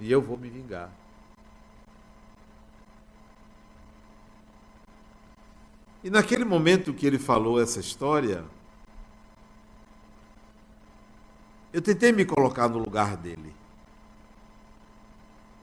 E 0.00 0.10
eu 0.10 0.22
vou 0.22 0.36
me 0.36 0.48
vingar. 0.48 0.90
E 6.02 6.10
naquele 6.10 6.44
momento 6.44 6.94
que 6.94 7.06
ele 7.06 7.18
falou 7.18 7.60
essa 7.60 7.80
história, 7.80 8.44
eu 11.72 11.82
tentei 11.82 12.12
me 12.12 12.24
colocar 12.24 12.68
no 12.68 12.78
lugar 12.78 13.16
dele. 13.16 13.54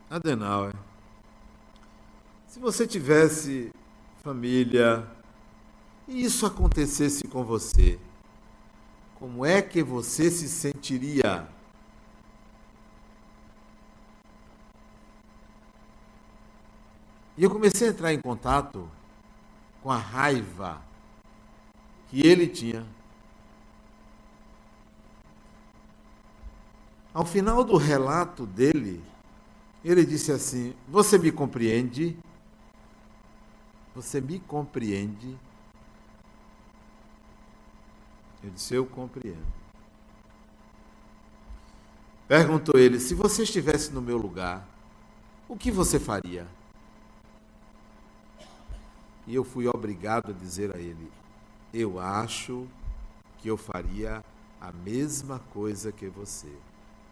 Adenauer, 0.09 0.73
se 2.47 2.59
você 2.59 2.87
tivesse 2.87 3.71
família, 4.23 5.05
e 6.07 6.23
isso 6.23 6.45
acontecesse 6.45 7.27
com 7.27 7.43
você, 7.43 7.99
como 9.15 9.45
é 9.45 9.61
que 9.61 9.81
você 9.81 10.29
se 10.29 10.47
sentiria? 10.47 11.47
E 17.37 17.43
eu 17.43 17.49
comecei 17.49 17.87
a 17.87 17.91
entrar 17.91 18.13
em 18.13 18.21
contato 18.21 18.89
com 19.81 19.91
a 19.91 19.97
raiva 19.97 20.81
que 22.09 22.25
ele 22.25 22.47
tinha. 22.47 22.85
Ao 27.15 27.25
final 27.25 27.63
do 27.63 27.77
relato 27.77 28.45
dele, 28.45 29.01
ele 29.85 30.05
disse 30.05 30.33
assim: 30.33 30.75
Você 30.85 31.17
me 31.17 31.31
compreende? 31.31 32.17
Você 33.95 34.19
me 34.19 34.37
compreende? 34.37 35.33
Eu 38.43 38.49
disse: 38.49 38.75
Eu 38.75 38.85
compreendo. 38.85 39.47
Perguntou 42.27 42.77
ele: 42.77 42.99
Se 42.99 43.15
você 43.15 43.43
estivesse 43.43 43.93
no 43.93 44.01
meu 44.01 44.17
lugar, 44.17 44.67
o 45.47 45.55
que 45.55 45.71
você 45.71 45.97
faria? 45.97 46.45
E 49.25 49.33
eu 49.33 49.45
fui 49.45 49.69
obrigado 49.69 50.31
a 50.31 50.33
dizer 50.33 50.75
a 50.75 50.77
ele: 50.77 51.09
Eu 51.73 51.97
acho 51.97 52.67
que 53.37 53.47
eu 53.47 53.55
faria 53.55 54.21
a 54.59 54.73
mesma 54.73 55.39
coisa 55.53 55.93
que 55.93 56.09
você. 56.09 56.51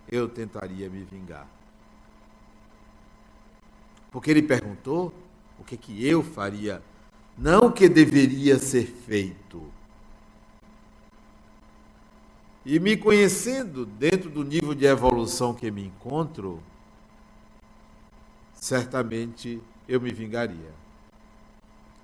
Eu 0.09 0.27
tentaria 0.27 0.89
me 0.89 1.03
vingar. 1.03 1.47
Porque 4.11 4.29
ele 4.29 4.43
perguntou 4.43 5.13
o 5.59 5.63
que, 5.63 5.75
que 5.75 6.07
eu 6.07 6.23
faria, 6.23 6.83
não 7.37 7.67
o 7.67 7.71
que 7.71 7.89
deveria 7.89 8.59
ser 8.59 8.85
feito. 8.85 9.63
E 12.65 12.79
me 12.79 12.95
conhecendo 12.95 13.85
dentro 13.85 14.29
do 14.29 14.43
nível 14.43 14.73
de 14.73 14.85
evolução 14.85 15.53
que 15.53 15.69
me 15.69 15.85
encontro, 15.85 16.61
certamente 18.53 19.61
eu 19.87 19.99
me 19.99 20.11
vingaria. 20.11 20.71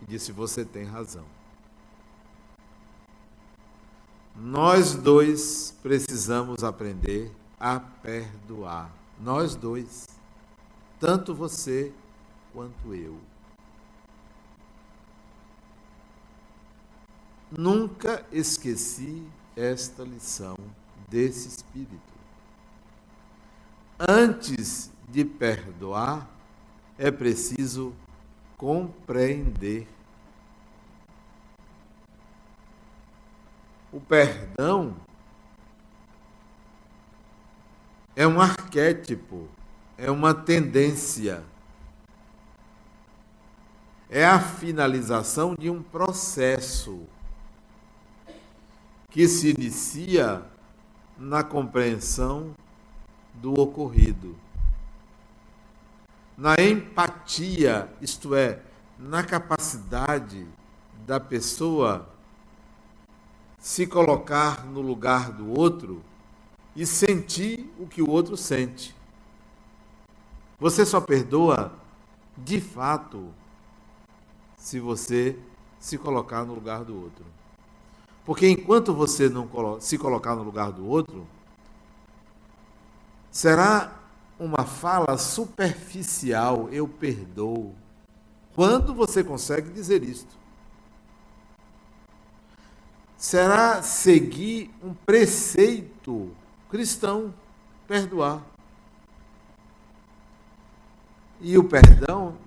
E 0.01 0.05
disse: 0.05 0.31
Você 0.31 0.65
tem 0.65 0.83
razão. 0.83 1.25
Nós 4.35 4.95
dois 4.95 5.77
precisamos 5.81 6.63
aprender 6.63 7.31
a 7.59 7.79
perdoar. 7.79 8.91
Nós 9.19 9.55
dois. 9.55 10.07
Tanto 10.99 11.33
você 11.35 11.91
quanto 12.53 12.93
eu. 12.93 13.19
Nunca 17.51 18.25
esqueci 18.31 19.27
esta 19.55 20.03
lição 20.03 20.55
desse 21.09 21.47
Espírito. 21.47 21.99
Antes 23.97 24.91
de 25.09 25.25
perdoar, 25.25 26.29
é 26.97 27.11
preciso 27.11 27.93
compreender. 28.55 29.87
O 33.91 33.99
perdão 33.99 34.95
é 38.19 38.27
um 38.27 38.41
arquétipo, 38.41 39.47
é 39.97 40.11
uma 40.11 40.33
tendência. 40.33 41.41
É 44.09 44.25
a 44.25 44.41
finalização 44.41 45.55
de 45.57 45.69
um 45.69 45.81
processo 45.81 47.03
que 49.09 49.25
se 49.25 49.51
inicia 49.51 50.43
na 51.17 51.45
compreensão 51.45 52.53
do 53.35 53.57
ocorrido, 53.57 54.35
na 56.37 56.55
empatia, 56.55 57.89
isto 58.01 58.35
é, 58.35 58.59
na 58.97 59.23
capacidade 59.23 60.45
da 61.07 61.21
pessoa 61.21 62.09
se 63.57 63.87
colocar 63.87 64.65
no 64.65 64.81
lugar 64.81 65.31
do 65.31 65.57
outro 65.57 66.03
e 66.79 66.85
sentir 66.85 67.69
o 67.77 67.85
que 67.85 68.01
o 68.01 68.09
outro 68.09 68.37
sente. 68.37 68.95
Você 70.57 70.85
só 70.85 71.01
perdoa 71.01 71.73
de 72.37 72.61
fato 72.61 73.33
se 74.55 74.79
você 74.79 75.37
se 75.77 75.97
colocar 75.97 76.45
no 76.45 76.53
lugar 76.53 76.85
do 76.85 76.97
outro. 76.97 77.25
Porque 78.23 78.47
enquanto 78.47 78.93
você 78.93 79.27
não 79.27 79.49
se 79.81 79.97
colocar 79.97 80.37
no 80.37 80.43
lugar 80.43 80.71
do 80.71 80.87
outro, 80.87 81.27
será 83.29 83.99
uma 84.39 84.63
fala 84.65 85.17
superficial, 85.17 86.69
eu 86.71 86.87
perdoo. 86.87 87.75
Quando 88.55 88.95
você 88.95 89.21
consegue 89.21 89.69
dizer 89.69 90.01
isto? 90.01 90.33
Será 93.17 93.83
seguir 93.83 94.73
um 94.81 94.93
preceito 94.93 96.33
cristão, 96.69 97.33
perdoar. 97.87 98.41
E 101.41 101.57
o 101.57 101.63
perdão 101.63 102.37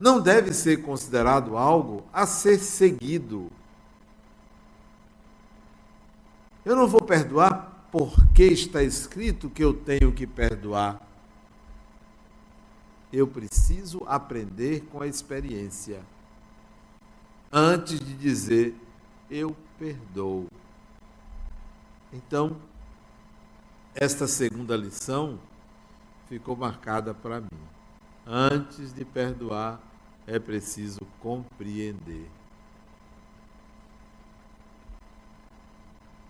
não 0.00 0.20
deve 0.20 0.52
ser 0.52 0.82
considerado 0.82 1.56
algo 1.56 2.04
a 2.12 2.26
ser 2.26 2.58
seguido. 2.58 3.50
Eu 6.64 6.74
não 6.74 6.88
vou 6.88 7.02
perdoar 7.02 7.86
porque 7.90 8.44
está 8.44 8.82
escrito 8.82 9.50
que 9.50 9.62
eu 9.62 9.74
tenho 9.74 10.12
que 10.12 10.26
perdoar. 10.26 11.00
Eu 13.12 13.26
preciso 13.26 14.02
aprender 14.06 14.80
com 14.90 15.02
a 15.02 15.06
experiência 15.06 16.00
antes 17.52 18.00
de 18.00 18.14
dizer 18.14 18.74
eu 19.30 19.54
perdoo. 19.78 20.46
Então, 22.12 22.56
esta 23.94 24.26
segunda 24.26 24.76
lição 24.76 25.38
ficou 26.28 26.56
marcada 26.56 27.12
para 27.12 27.40
mim. 27.40 27.62
Antes 28.26 28.92
de 28.92 29.04
perdoar, 29.04 29.80
é 30.26 30.38
preciso 30.38 31.00
compreender. 31.20 32.28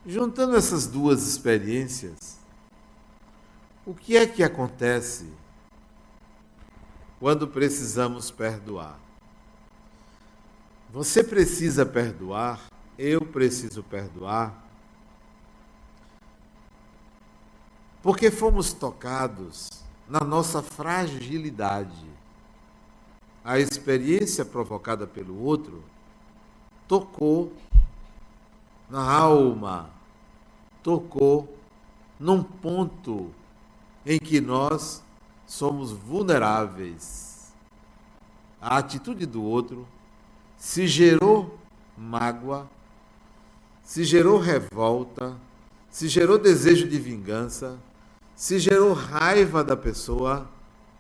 Juntando 0.05 0.57
essas 0.57 0.87
duas 0.87 1.27
experiências, 1.27 2.39
o 3.87 3.95
que 3.95 4.17
é 4.17 4.27
que 4.27 4.43
acontece 4.43 5.31
quando 7.21 7.47
precisamos 7.47 8.31
perdoar? 8.31 8.99
Você 10.91 11.23
precisa 11.23 11.87
perdoar, 11.87 12.61
eu 12.99 13.21
preciso 13.21 13.83
perdoar, 13.83 14.62
porque 18.03 18.31
fomos 18.31 18.73
tocados 18.73 19.71
na 20.09 20.21
nossa 20.21 20.61
fragilidade. 20.61 22.11
A 23.45 23.59
experiência 23.59 24.45
provocada 24.45 25.07
pelo 25.07 25.41
outro 25.41 25.83
tocou 26.89 27.53
na 28.91 29.11
alma, 29.11 29.89
tocou 30.83 31.57
num 32.19 32.43
ponto 32.43 33.31
em 34.05 34.19
que 34.19 34.41
nós 34.41 35.03
somos 35.47 35.93
vulneráveis. 35.93 37.53
A 38.61 38.79
atitude 38.79 39.27
do 39.27 39.43
outro 39.43 39.87
se 40.57 40.87
gerou 40.87 41.59
mágoa, 41.97 42.69
se 43.83 44.05
gerou 44.05 44.39
revolta, 44.39 45.37
se 45.91 46.09
gerou 46.09 46.39
desejo 46.39 46.89
de 46.89 46.99
vingança, 46.99 47.79
se 48.35 48.59
gerou 48.59 48.93
raiva 48.93 49.63
da 49.63 49.77
pessoa, 49.77 50.49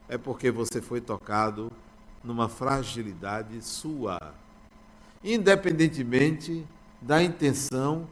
é 0.08 0.18
porque 0.18 0.50
você 0.50 0.80
foi 0.80 1.00
tocado 1.00 1.70
numa 2.22 2.48
fragilidade 2.48 3.60
sua, 3.62 4.18
independentemente 5.24 6.66
da 7.00 7.22
intenção 7.22 8.06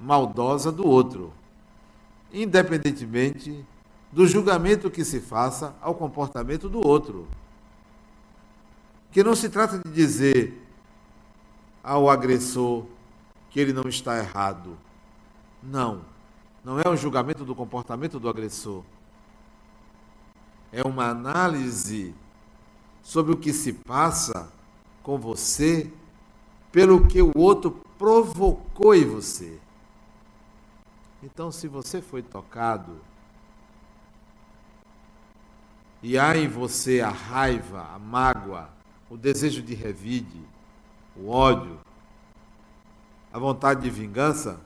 maldosa 0.00 0.70
do 0.70 0.86
outro, 0.86 1.32
independentemente 2.32 3.64
do 4.12 4.26
julgamento 4.26 4.90
que 4.90 5.04
se 5.04 5.20
faça 5.20 5.74
ao 5.80 5.94
comportamento 5.94 6.68
do 6.68 6.86
outro. 6.86 7.26
Que 9.12 9.22
não 9.22 9.34
se 9.34 9.48
trata 9.48 9.78
de 9.78 9.90
dizer 9.92 10.62
ao 11.82 12.08
agressor 12.08 12.84
que 13.50 13.60
ele 13.60 13.72
não 13.72 13.88
está 13.88 14.18
errado. 14.18 14.76
Não. 15.62 16.02
Não 16.66 16.80
é 16.80 16.88
um 16.88 16.96
julgamento 16.96 17.44
do 17.44 17.54
comportamento 17.54 18.18
do 18.18 18.28
agressor. 18.28 18.82
É 20.72 20.82
uma 20.82 21.08
análise 21.08 22.12
sobre 23.04 23.32
o 23.32 23.36
que 23.36 23.52
se 23.52 23.72
passa 23.72 24.52
com 25.00 25.16
você 25.16 25.92
pelo 26.72 27.06
que 27.06 27.22
o 27.22 27.30
outro 27.38 27.70
provocou 27.96 28.96
em 28.96 29.04
você. 29.04 29.60
Então, 31.22 31.52
se 31.52 31.68
você 31.68 32.02
foi 32.02 32.20
tocado 32.20 32.96
e 36.02 36.18
há 36.18 36.36
em 36.36 36.48
você 36.48 37.00
a 37.00 37.10
raiva, 37.10 37.92
a 37.94 37.98
mágoa, 38.00 38.68
o 39.08 39.16
desejo 39.16 39.62
de 39.62 39.72
revide, 39.72 40.42
o 41.14 41.28
ódio, 41.28 41.78
a 43.32 43.38
vontade 43.38 43.82
de 43.82 43.90
vingança, 43.90 44.65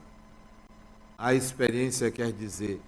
a 1.21 1.35
experiência 1.35 2.11
quer 2.11 2.33
dizer 2.33 2.81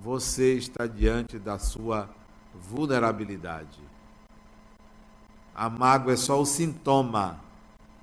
você 0.00 0.54
está 0.54 0.86
diante 0.86 1.38
da 1.38 1.58
sua 1.58 2.08
vulnerabilidade. 2.54 3.80
A 5.54 5.68
mágoa 5.68 6.12
é 6.12 6.16
só 6.16 6.40
o 6.40 6.46
sintoma 6.46 7.40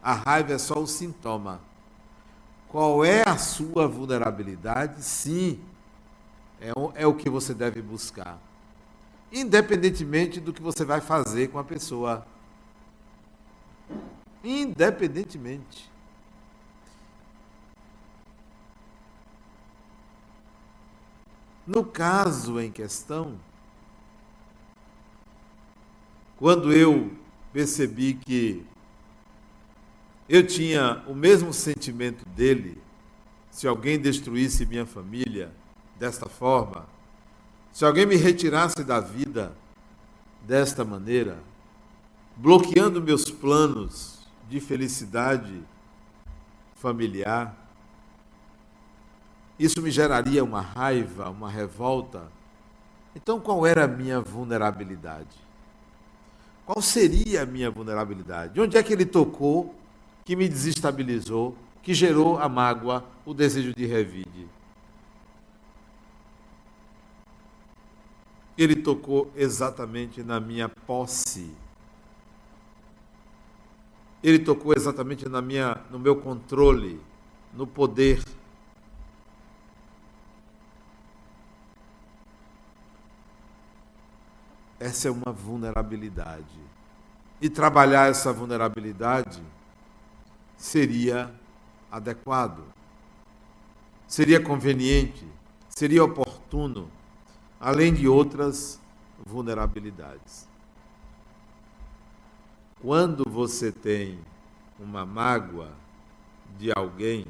a 0.07 0.13
raiva 0.13 0.53
é 0.53 0.57
só 0.57 0.79
o 0.79 0.87
sintoma. 0.87 1.59
Qual 2.69 3.03
é 3.03 3.27
a 3.27 3.37
sua 3.37 3.89
vulnerabilidade? 3.89 5.03
Sim, 5.03 5.59
é 6.61 6.71
é 6.95 7.05
o 7.05 7.13
que 7.13 7.29
você 7.29 7.53
deve 7.53 7.81
buscar. 7.81 8.39
Independentemente 9.29 10.39
do 10.39 10.53
que 10.53 10.61
você 10.61 10.85
vai 10.85 11.01
fazer 11.01 11.49
com 11.49 11.59
a 11.59 11.63
pessoa. 11.65 12.25
Independentemente. 14.41 15.91
No 21.67 21.83
caso 21.83 22.61
em 22.61 22.71
questão, 22.71 23.37
quando 26.37 26.71
eu 26.71 27.11
percebi 27.51 28.13
que 28.13 28.65
eu 30.29 30.47
tinha 30.47 31.03
o 31.07 31.13
mesmo 31.13 31.51
sentimento 31.51 32.25
dele 32.29 32.81
se 33.51 33.67
alguém 33.67 33.99
destruísse 33.99 34.65
minha 34.65 34.85
família 34.85 35.51
desta 35.99 36.29
forma, 36.29 36.85
se 37.73 37.83
alguém 37.83 38.05
me 38.05 38.15
retirasse 38.15 38.83
da 38.83 39.01
vida 39.01 39.51
desta 40.43 40.85
maneira, 40.85 41.43
bloqueando 42.37 43.01
meus 43.01 43.25
planos 43.25 44.19
de 44.49 44.61
felicidade 44.61 45.61
familiar, 46.75 47.66
isso 49.59 49.81
me 49.81 49.89
geraria 49.89 50.43
uma 50.43 50.61
raiva, 50.61 51.29
uma 51.29 51.49
revolta. 51.49 52.23
Então, 53.15 53.39
qual 53.39 53.65
era 53.65 53.85
a 53.85 53.87
minha 53.87 54.21
vulnerabilidade? 54.21 55.47
Qual 56.65 56.81
seria 56.81 57.43
a 57.43 57.45
minha 57.45 57.71
vulnerabilidade? 57.71 58.59
Onde 58.59 58.77
é 58.77 58.83
que 58.83 58.93
ele 58.93 59.05
tocou 59.05 59.73
que 60.27 60.35
me 60.35 60.49
desestabilizou, 60.49 61.55
que 61.81 61.93
gerou 61.93 62.37
a 62.37 62.49
mágoa, 62.49 63.05
o 63.25 63.33
desejo 63.33 63.73
de 63.73 63.85
revide. 63.85 64.45
Ele 68.57 68.75
tocou 68.75 69.31
exatamente 69.37 70.21
na 70.21 70.37
minha 70.37 70.67
posse. 70.67 71.49
Ele 74.21 74.37
tocou 74.39 74.73
exatamente 74.75 75.29
na 75.29 75.41
minha, 75.41 75.77
no 75.89 75.97
meu 75.97 76.17
controle, 76.17 76.99
no 77.53 77.65
poder. 77.65 78.21
Essa 84.79 85.07
é 85.07 85.11
uma 85.11 85.31
vulnerabilidade. 85.31 86.59
E 87.41 87.49
trabalhar 87.49 88.09
essa 88.09 88.31
vulnerabilidade 88.33 89.41
seria 90.55 91.31
adequado, 91.91 92.63
seria 94.07 94.41
conveniente, 94.41 95.25
seria 95.69 96.03
oportuno, 96.03 96.89
além 97.59 97.93
de 97.93 98.07
outras 98.07 98.79
vulnerabilidades. 99.25 100.47
Quando 102.81 103.23
você 103.29 103.71
tem 103.71 104.19
uma 104.79 105.05
mágoa 105.05 105.71
de 106.57 106.71
alguém, 106.75 107.25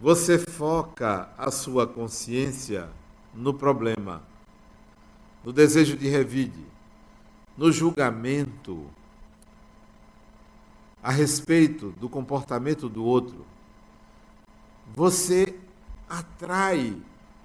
você 0.00 0.38
foca 0.38 1.28
a 1.36 1.50
sua 1.50 1.86
consciência 1.86 2.88
no 3.34 3.52
problema, 3.52 4.22
no 5.48 5.52
desejo 5.54 5.96
de 5.96 6.06
revide, 6.06 6.62
no 7.56 7.72
julgamento 7.72 8.84
a 11.02 11.10
respeito 11.10 11.88
do 11.92 12.06
comportamento 12.06 12.86
do 12.86 13.02
outro, 13.02 13.46
você 14.94 15.58
atrai 16.06 16.94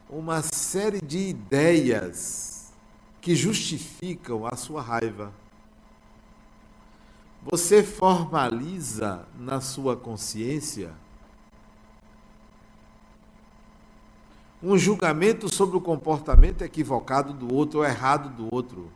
uma 0.10 0.42
série 0.42 1.00
de 1.00 1.30
ideias 1.30 2.74
que 3.22 3.34
justificam 3.38 4.46
a 4.46 4.58
sua 4.58 4.82
raiva. 4.82 5.34
Você 7.42 7.82
formaliza 7.82 9.26
na 9.40 9.62
sua 9.62 9.96
consciência 9.96 10.94
um 14.64 14.78
julgamento 14.78 15.54
sobre 15.54 15.76
o 15.76 15.82
comportamento 15.82 16.62
equivocado 16.62 17.34
do 17.34 17.54
outro 17.54 17.80
ou 17.80 17.86
errado 17.86 18.30
do 18.30 18.48
outro. 18.56 18.90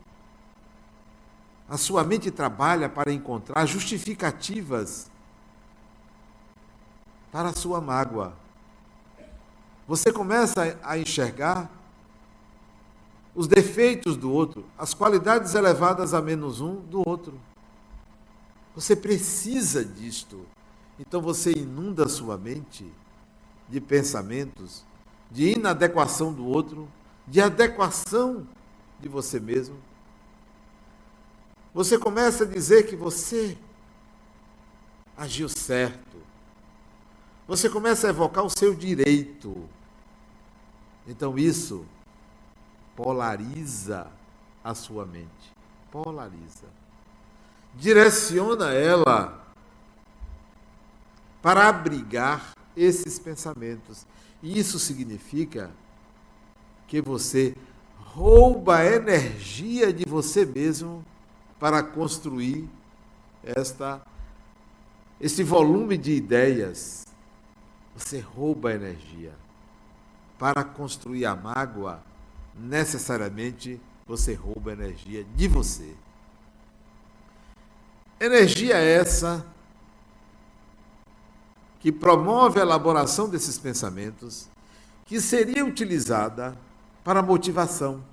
A 1.68 1.76
sua 1.76 2.06
mente 2.06 2.32
trabalha 2.32 2.88
para 2.88 3.12
encontrar 3.12 3.66
justificativas 3.66 5.12
para 7.30 7.50
a 7.50 7.54
sua 7.54 7.82
mágoa. 7.82 8.34
Você 9.86 10.10
começa 10.10 10.80
a 10.82 10.98
enxergar 10.98 11.70
os 13.36 13.46
defeitos 13.46 14.16
do 14.16 14.32
outro, 14.32 14.66
as 14.78 14.94
qualidades 14.94 15.54
elevadas 15.54 16.14
a 16.14 16.22
menos 16.22 16.62
um 16.62 16.76
do 16.76 17.08
outro. 17.08 17.38
Você 18.74 18.96
precisa 18.96 19.84
disto. 19.84 20.46
Então 20.98 21.22
você 21.22 21.52
inunda 21.52 22.06
a 22.06 22.10
sua 22.10 22.38
mente 22.38 22.90
de 23.68 23.82
pensamentos 23.82 24.86
de 25.32 25.54
inadequação 25.54 26.34
do 26.34 26.46
outro, 26.46 26.88
de 27.28 27.42
adequação 27.42 28.48
de 29.00 29.10
você 29.10 29.40
mesmo. 29.40 29.78
Você 31.74 31.98
começa 31.98 32.44
a 32.44 32.48
dizer 32.48 32.88
que 32.88 32.96
você 32.96 33.58
agiu 35.16 35.50
certo. 35.50 36.18
Você 37.48 37.70
começa 37.70 38.08
a 38.08 38.10
evocar 38.10 38.44
o 38.44 38.50
seu 38.50 38.74
direito. 38.74 39.68
Então 41.08 41.38
isso 41.38 41.86
polariza 42.96 44.08
a 44.63 44.74
sua 44.74 45.06
mente. 45.06 45.28
Polariza. 45.92 46.66
Direciona 47.76 48.74
ela 48.74 49.46
para 51.42 51.70
abrigar 51.70 52.52
esses 52.76 53.20
pensamentos. 53.20 54.06
Isso 54.41 54.80
significa 54.80 55.71
que 56.88 57.02
você 57.02 57.56
rouba 58.00 58.78
a 58.78 58.86
energia 58.86 59.91
de 59.91 60.06
você 60.06 60.45
mesmo 60.45 61.04
para 61.60 61.84
construir 61.84 62.69
esta 63.43 64.02
esse 65.19 65.43
volume 65.43 65.97
de 65.97 66.12
ideias. 66.12 67.06
Você 67.95 68.19
rouba 68.19 68.69
a 68.69 68.76
energia. 68.76 69.34
Para 70.38 70.63
construir 70.63 71.26
a 71.26 71.36
mágoa, 71.36 72.04
necessariamente 72.56 73.82
você 74.06 74.36
rouba 74.36 74.69
a 74.69 74.73
energia 74.73 75.26
de 75.36 75.47
você. 75.47 75.95
Energia 78.19 78.78
essa 78.78 79.45
que 81.88 81.91
promove 81.93 82.60
a 82.60 82.63
elaboração 82.63 83.30
desses 83.30 83.58
pensamentos, 83.58 84.50
que 85.06 85.21
seria 85.21 85.63
utilizada 85.63 86.54
para 87.02 87.21
motivação, 87.21 88.04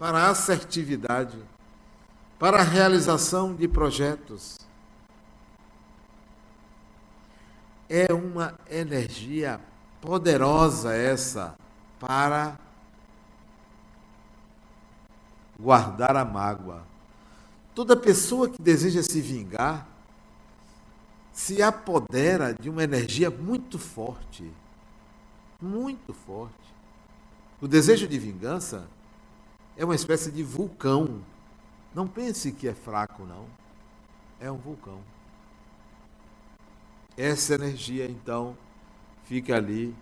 para 0.00 0.28
assertividade, 0.28 1.38
para 2.40 2.58
a 2.58 2.64
realização 2.64 3.54
de 3.54 3.68
projetos. 3.68 4.58
É 7.88 8.12
uma 8.12 8.58
energia 8.68 9.60
poderosa 10.00 10.92
essa 10.92 11.54
para 12.00 12.58
guardar 15.56 16.16
a 16.16 16.24
mágoa. 16.24 16.82
Toda 17.76 17.94
pessoa 17.96 18.48
que 18.48 18.60
deseja 18.60 19.04
se 19.04 19.20
vingar 19.20 19.89
se 21.40 21.62
apodera 21.62 22.52
de 22.52 22.68
uma 22.68 22.84
energia 22.84 23.30
muito 23.30 23.78
forte. 23.78 24.52
Muito 25.58 26.12
forte. 26.12 26.54
O 27.62 27.66
desejo 27.66 28.06
de 28.06 28.18
vingança 28.18 28.86
é 29.74 29.82
uma 29.82 29.94
espécie 29.94 30.30
de 30.30 30.42
vulcão. 30.42 31.22
Não 31.94 32.06
pense 32.06 32.52
que 32.52 32.68
é 32.68 32.74
fraco, 32.74 33.24
não. 33.24 33.46
É 34.38 34.50
um 34.50 34.58
vulcão. 34.58 35.00
Essa 37.16 37.54
energia, 37.54 38.04
então, 38.04 38.54
fica 39.24 39.56
ali 39.56 39.96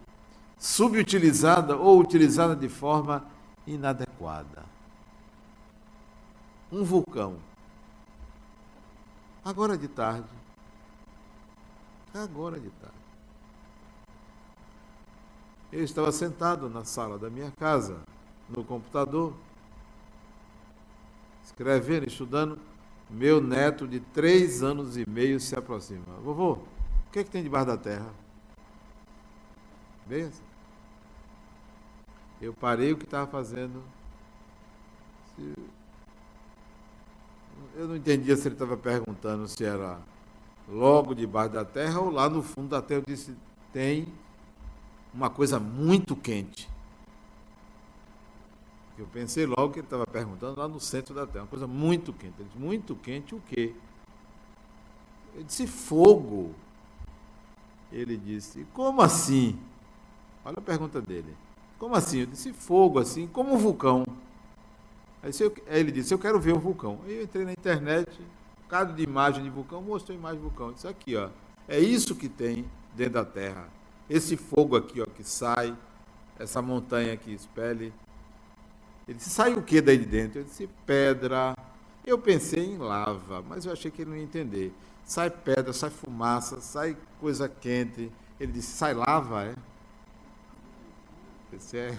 subutilizada 0.59 1.77
ou 1.77 2.01
utilizada 2.01 2.57
de 2.57 2.68
forma 2.68 3.24
inadequada. 3.64 4.64
Um 6.70 6.83
vulcão. 6.83 7.37
Agora 9.44 9.79
de 9.79 9.87
tarde, 9.87 10.38
agora 12.14 12.59
de 12.59 12.71
tarde. 12.71 12.97
Eu 15.71 15.85
estava 15.85 16.11
sentado 16.11 16.71
na 16.71 16.85
sala 16.85 17.18
da 17.18 17.29
minha 17.29 17.51
casa, 17.51 18.01
no 18.49 18.64
computador, 18.64 19.35
escrevendo, 21.44 22.07
estudando. 22.07 22.59
Meu 23.11 23.40
neto 23.40 23.87
de 23.88 24.01
três 24.01 24.62
anos 24.62 24.97
e 24.97 25.09
meio 25.09 25.40
se 25.40 25.57
aproxima. 25.57 26.05
Vovô, 26.23 26.53
o 26.53 27.11
que, 27.11 27.21
é 27.21 27.25
que 27.25 27.31
tem 27.31 27.42
debaixo 27.42 27.66
da 27.66 27.77
terra? 27.77 28.12
Bem 30.07 30.25
assim. 30.25 30.42
Eu 32.40 32.55
parei 32.55 32.92
o 32.92 32.97
que 32.97 33.05
estava 33.05 33.27
fazendo. 33.27 33.83
Eu 37.75 37.88
não 37.88 37.97
entendia 37.97 38.37
se 38.37 38.49
ele 38.49 38.55
estava 38.55 38.77
perguntando 38.77 39.49
se 39.49 39.64
era 39.64 40.01
logo 40.69 41.15
debaixo 41.15 41.53
da 41.55 41.65
terra 41.65 42.01
ou 42.01 42.11
lá 42.11 42.29
no 42.29 42.43
fundo 42.43 42.69
da 42.69 42.83
terra. 42.83 43.01
Eu 43.01 43.05
disse: 43.07 43.35
tem 43.73 44.07
uma 45.13 45.31
coisa 45.31 45.59
muito 45.59 46.15
quente. 46.15 46.69
Eu 48.97 49.07
pensei 49.07 49.47
logo 49.47 49.71
que 49.71 49.79
ele 49.79 49.87
estava 49.87 50.07
perguntando 50.07 50.59
lá 50.59 50.67
no 50.67 50.81
centro 50.81 51.15
da 51.15 51.27
terra, 51.27 51.45
uma 51.45 51.51
coisa 51.51 51.67
muito 51.67 52.13
quente. 52.13 52.35
Ele 52.39 52.49
disse: 52.49 52.59
muito 52.59 52.97
quente 52.97 53.35
o 53.35 53.41
quê? 53.41 53.75
Eu 55.35 55.45
disse: 55.45 55.67
fogo. 55.67 56.55
Ele 57.93 58.17
disse: 58.17 58.67
como 58.75 59.01
assim? 59.01 59.59
Olha 60.45 60.59
a 60.59 60.63
pergunta 60.63 61.01
dele. 61.01 61.35
Como 61.79 61.95
assim? 61.95 62.21
Eu 62.21 62.27
disse: 62.27 62.53
fogo, 62.53 62.99
assim, 62.99 63.27
como 63.29 63.55
um 63.55 63.57
vulcão. 63.57 64.05
Aí 65.23 65.31
ele 65.67 65.93
disse: 65.93 66.13
eu 66.13 66.19
quero 66.19 66.41
ver 66.41 66.55
o 66.55 66.59
vulcão. 66.59 66.99
Aí 67.05 67.15
eu 67.17 67.23
entrei 67.23 67.45
na 67.45 67.53
internet, 67.53 68.21
bocado 68.69 68.93
de 68.93 69.03
imagem 69.03 69.43
de 69.43 69.49
vulcão, 69.49 69.81
mostrou 69.81 70.15
a 70.15 70.19
imagem 70.19 70.37
de 70.37 70.43
vulcão. 70.43 70.71
Isso 70.73 70.87
aqui, 70.87 71.17
ó. 71.17 71.31
É 71.67 71.81
isso 71.81 72.15
que 72.15 72.29
tem 72.29 72.67
dentro 72.95 73.15
da 73.15 73.25
Terra. 73.25 73.67
Esse 74.11 74.37
fogo 74.37 74.77
aqui, 74.77 75.01
ó, 75.01 75.07
que 75.07 75.25
sai, 75.25 75.75
essa 76.39 76.61
montanha 76.61 77.17
que 77.17 77.33
expele. 77.33 77.95
Ele 79.07 79.17
disse, 79.17 79.31
sai 79.31 79.55
o 79.55 79.63
que 79.63 79.81
daí 79.81 79.97
de 79.97 80.05
dentro? 80.05 80.41
Eu 80.41 80.45
disse, 80.45 80.69
pedra. 80.85 81.57
Eu 82.07 82.19
pensei 82.19 82.63
em 82.63 82.77
lava, 82.77 83.43
mas 83.43 83.65
eu 83.65 83.73
achei 83.73 83.91
que 83.91 84.03
ele 84.03 84.11
não 84.11 84.17
ia 84.19 84.23
entender. 84.23 84.73
Sai 85.03 85.31
pedra, 85.31 85.73
sai 85.73 85.89
fumaça, 85.89 86.61
sai 86.61 86.95
coisa 87.19 87.49
quente. 87.49 88.13
Ele 88.39 88.53
disse, 88.53 88.73
sai 88.73 88.93
lava, 88.93 89.45
é? 89.45 89.55
Eu 91.53 91.59
disse, 91.59 91.79
é. 91.79 91.99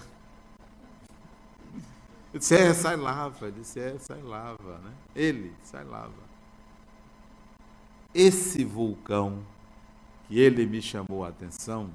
Eu 2.32 2.38
disse, 2.38 2.54
é, 2.54 2.72
sai 2.72 2.96
lava. 2.96 3.48
Ele 3.48 3.58
disse, 3.58 3.80
é, 3.80 3.98
sai 3.98 4.22
lava, 4.22 4.78
né? 4.78 4.92
Ele, 5.16 5.52
sai 5.64 5.82
lava 5.84 6.29
esse 8.14 8.64
vulcão 8.64 9.40
que 10.26 10.38
ele 10.38 10.66
me 10.66 10.82
chamou 10.82 11.24
a 11.24 11.28
atenção 11.28 11.90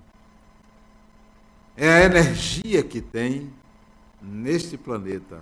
é 1.75 1.89
a 1.89 2.03
energia 2.05 2.83
que 2.83 3.01
tem 3.01 3.51
neste 4.21 4.77
planeta. 4.77 5.41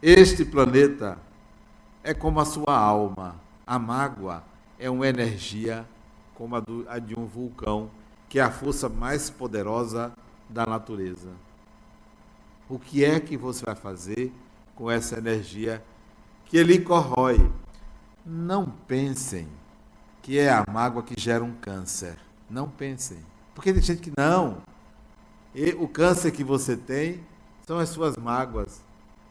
Este 0.00 0.44
planeta 0.44 1.18
é 2.04 2.14
como 2.14 2.40
a 2.40 2.44
sua 2.44 2.76
alma. 2.76 3.36
A 3.66 3.78
mágoa 3.78 4.44
é 4.78 4.88
uma 4.88 5.06
energia 5.06 5.84
como 6.34 6.54
a, 6.54 6.60
do, 6.60 6.86
a 6.88 7.00
de 7.00 7.18
um 7.18 7.26
vulcão, 7.26 7.90
que 8.28 8.38
é 8.38 8.42
a 8.42 8.50
força 8.50 8.88
mais 8.88 9.28
poderosa 9.28 10.12
da 10.48 10.64
natureza. 10.64 11.30
O 12.68 12.78
que 12.78 13.04
é 13.04 13.18
que 13.18 13.36
você 13.36 13.64
vai 13.66 13.74
fazer 13.74 14.32
com 14.76 14.88
essa 14.88 15.18
energia 15.18 15.82
que 16.44 16.56
ele 16.56 16.78
corrói, 16.78 17.50
não 18.28 18.66
pensem 18.86 19.48
que 20.20 20.38
é 20.38 20.50
a 20.50 20.62
mágoa 20.70 21.02
que 21.02 21.18
gera 21.18 21.42
um 21.42 21.54
câncer. 21.54 22.18
Não 22.50 22.68
pensem. 22.68 23.18
Porque 23.54 23.72
tem 23.72 23.80
gente 23.80 24.02
que 24.02 24.12
não. 24.16 24.58
E 25.54 25.70
o 25.70 25.88
câncer 25.88 26.30
que 26.30 26.44
você 26.44 26.76
tem 26.76 27.24
são 27.66 27.78
as 27.78 27.88
suas 27.88 28.16
mágoas, 28.16 28.86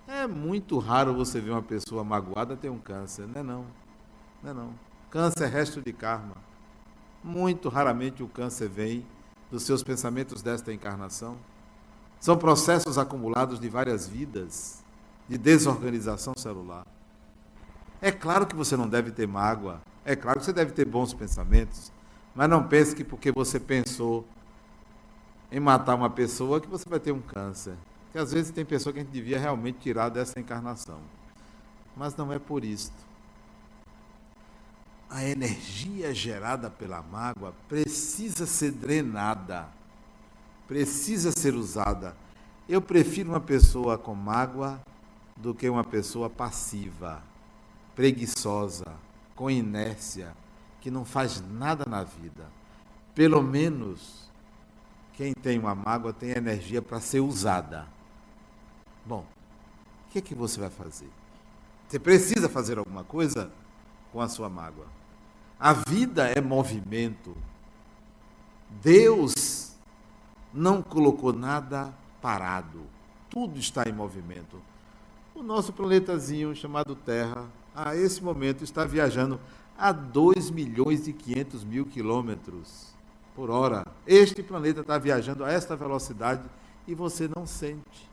É 0.09 0.25
muito 0.25 0.79
raro 0.79 1.13
você 1.13 1.41
ver 1.41 1.51
uma 1.51 1.61
pessoa 1.61 2.01
magoada 2.01 2.55
ter 2.55 2.69
um 2.69 2.79
câncer, 2.79 3.27
não 3.27 3.41
é 3.41 3.43
não. 3.43 3.65
Não 4.41 4.51
é 4.51 4.53
não. 4.53 4.73
Câncer 5.11 5.43
é 5.43 5.47
resto 5.47 5.81
de 5.81 5.91
karma. 5.91 6.35
Muito 7.21 7.67
raramente 7.67 8.23
o 8.23 8.27
câncer 8.27 8.69
vem 8.69 9.05
dos 9.51 9.63
seus 9.63 9.83
pensamentos 9.83 10.41
desta 10.41 10.71
encarnação. 10.71 11.35
São 12.21 12.37
processos 12.37 12.97
acumulados 12.97 13.59
de 13.59 13.67
várias 13.67 14.07
vidas, 14.07 14.81
de 15.27 15.37
desorganização 15.37 16.33
celular. 16.37 16.85
É 18.01 18.11
claro 18.11 18.45
que 18.45 18.55
você 18.55 18.77
não 18.77 18.87
deve 18.87 19.11
ter 19.11 19.27
mágoa, 19.27 19.81
é 20.05 20.15
claro 20.15 20.39
que 20.39 20.45
você 20.45 20.53
deve 20.53 20.71
ter 20.71 20.85
bons 20.85 21.13
pensamentos, 21.13 21.91
mas 22.35 22.47
não 22.49 22.67
pense 22.67 22.95
que 22.95 23.03
porque 23.03 23.31
você 23.31 23.59
pensou 23.59 24.25
em 25.51 25.59
matar 25.59 25.95
uma 25.95 26.09
pessoa 26.09 26.61
que 26.61 26.67
você 26.67 26.87
vai 26.87 26.99
ter 26.99 27.11
um 27.11 27.21
câncer. 27.21 27.75
Que 28.11 28.17
às 28.17 28.31
vezes 28.31 28.51
tem 28.51 28.65
pessoa 28.65 28.93
que 28.93 28.99
a 28.99 29.03
gente 29.03 29.11
devia 29.11 29.39
realmente 29.39 29.79
tirar 29.79 30.09
dessa 30.09 30.39
encarnação. 30.39 30.99
Mas 31.95 32.15
não 32.15 32.31
é 32.31 32.39
por 32.39 32.63
isto. 32.63 32.95
A 35.09 35.23
energia 35.23 36.13
gerada 36.13 36.69
pela 36.69 37.01
mágoa 37.01 37.53
precisa 37.67 38.45
ser 38.45 38.71
drenada, 38.71 39.67
precisa 40.67 41.31
ser 41.31 41.55
usada. 41.55 42.15
Eu 42.67 42.81
prefiro 42.81 43.29
uma 43.29 43.39
pessoa 43.39 43.97
com 43.97 44.13
mágoa 44.13 44.79
do 45.37 45.55
que 45.55 45.69
uma 45.69 45.83
pessoa 45.83 46.29
passiva, 46.29 47.23
preguiçosa, 47.97 48.85
com 49.35 49.49
inércia, 49.49 50.31
que 50.79 50.91
não 50.91 51.03
faz 51.03 51.41
nada 51.49 51.83
na 51.89 52.03
vida. 52.03 52.45
Pelo 53.15 53.41
menos 53.41 54.29
quem 55.13 55.33
tem 55.33 55.57
uma 55.57 55.73
mágoa 55.73 56.13
tem 56.13 56.29
energia 56.29 56.79
para 56.79 56.99
ser 56.99 57.21
usada. 57.21 57.87
Bom, 59.03 59.25
o 60.05 60.11
que 60.11 60.19
é 60.19 60.21
que 60.21 60.35
você 60.35 60.59
vai 60.59 60.69
fazer? 60.69 61.09
Você 61.87 61.97
precisa 61.97 62.47
fazer 62.47 62.77
alguma 62.77 63.03
coisa 63.03 63.51
com 64.13 64.21
a 64.21 64.29
sua 64.29 64.47
mágoa. 64.47 64.85
A 65.59 65.73
vida 65.73 66.27
é 66.27 66.39
movimento. 66.39 67.35
Deus 68.79 69.71
não 70.53 70.83
colocou 70.83 71.33
nada 71.33 71.91
parado. 72.21 72.83
Tudo 73.27 73.57
está 73.57 73.89
em 73.89 73.91
movimento. 73.91 74.61
O 75.33 75.41
nosso 75.41 75.73
planetazinho 75.73 76.55
chamado 76.55 76.95
Terra, 76.95 77.47
a 77.77 77.95
esse 77.95 78.23
momento, 78.23 78.63
está 78.63 78.83
viajando 78.83 79.39
a 79.77 79.91
2 79.91 80.49
milhões 80.49 81.07
e 81.07 81.13
500 81.13 81.63
mil 81.63 81.85
quilômetros 81.85 82.87
por 83.35 83.51
hora. 83.51 83.85
Este 84.07 84.41
planeta 84.41 84.81
está 84.81 84.97
viajando 84.97 85.45
a 85.45 85.51
esta 85.51 85.75
velocidade 85.75 86.41
e 86.87 86.95
você 86.95 87.29
não 87.35 87.45
sente. 87.45 88.09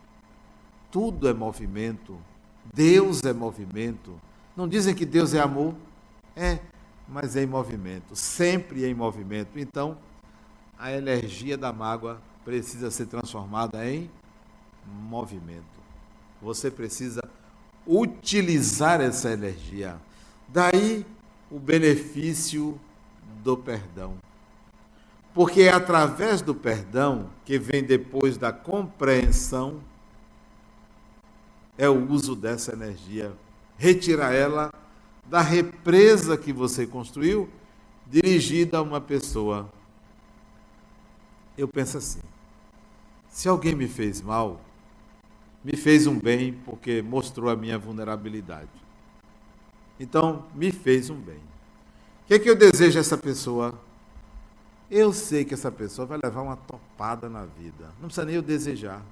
Tudo 0.91 1.27
é 1.27 1.33
movimento. 1.33 2.19
Deus 2.75 3.23
é 3.23 3.33
movimento. 3.33 4.21
Não 4.55 4.69
dizem 4.69 4.95
que 4.95 5.07
Deus 5.07 5.33
é 5.33 5.41
amor? 5.41 5.75
É, 6.37 6.59
mas 7.09 7.35
é 7.35 7.43
em 7.43 7.47
movimento, 7.47 8.15
sempre 8.15 8.85
em 8.85 8.93
movimento. 8.93 9.59
Então, 9.59 9.97
a 10.79 10.93
energia 10.93 11.57
da 11.57 11.73
mágoa 11.73 12.21
precisa 12.45 12.91
ser 12.91 13.07
transformada 13.07 13.89
em 13.89 14.11
movimento. 14.87 15.65
Você 16.43 16.71
precisa 16.71 17.23
utilizar 17.87 19.01
essa 19.01 19.31
energia. 19.31 19.97
Daí 20.49 21.05
o 21.51 21.59
benefício 21.59 22.79
do 23.43 23.57
perdão. 23.57 24.15
Porque 25.35 25.63
é 25.63 25.73
através 25.73 26.41
do 26.41 26.55
perdão 26.55 27.29
que 27.45 27.59
vem 27.59 27.83
depois 27.83 28.37
da 28.37 28.53
compreensão 28.53 29.81
é 31.77 31.89
o 31.89 32.11
uso 32.11 32.37
dessa 32.37 32.73
energia. 32.73 33.33
Retirar 33.77 34.33
ela 34.33 34.73
da 35.27 35.41
represa 35.41 36.37
que 36.37 36.53
você 36.53 36.87
construiu, 36.87 37.49
dirigida 38.07 38.79
a 38.79 38.83
uma 38.83 39.01
pessoa. 39.01 39.69
Eu 41.57 41.67
penso 41.67 41.99
assim: 41.99 42.21
se 43.29 43.49
alguém 43.49 43.75
me 43.75 43.89
fez 43.89 44.21
mal, 44.21 44.61
me 45.65 45.77
fez 45.77 46.07
um 46.07 46.19
bem 46.19 46.53
porque 46.65 47.01
mostrou 47.01 47.49
a 47.49 47.57
minha 47.57 47.79
vulnerabilidade. 47.79 48.69
Então, 49.99 50.45
me 50.55 50.71
fez 50.71 51.09
um 51.09 51.17
bem. 51.17 51.39
O 51.39 52.27
que, 52.27 52.35
é 52.35 52.39
que 52.39 52.51
eu 52.51 52.57
desejo 52.57 52.99
a 52.99 53.01
essa 53.01 53.17
pessoa? 53.17 53.75
Eu 54.91 55.13
sei 55.13 55.45
que 55.45 55.55
essa 55.55 55.73
pessoa 55.73 56.07
vai 56.07 56.19
levar 56.23 56.43
uma 56.43 56.57
topada 56.57 57.29
na 57.29 57.47
vida. 57.47 57.87
Não 58.01 58.09
precisa 58.09 58.27
nem 58.27 58.35
eu 58.35 58.43
desejar. 58.43 59.03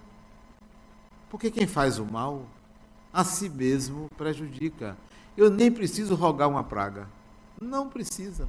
Porque 1.31 1.51
quem 1.51 1.67
faz 1.67 1.99
o 1.99 2.05
mal 2.05 2.47
a 3.13 3.25
si 3.25 3.49
mesmo 3.49 4.09
prejudica. 4.17 4.97
Eu 5.37 5.51
nem 5.51 5.71
preciso 5.71 6.15
rogar 6.15 6.49
uma 6.49 6.65
praga. 6.65 7.09
Não 7.61 7.89
precisa. 7.89 8.49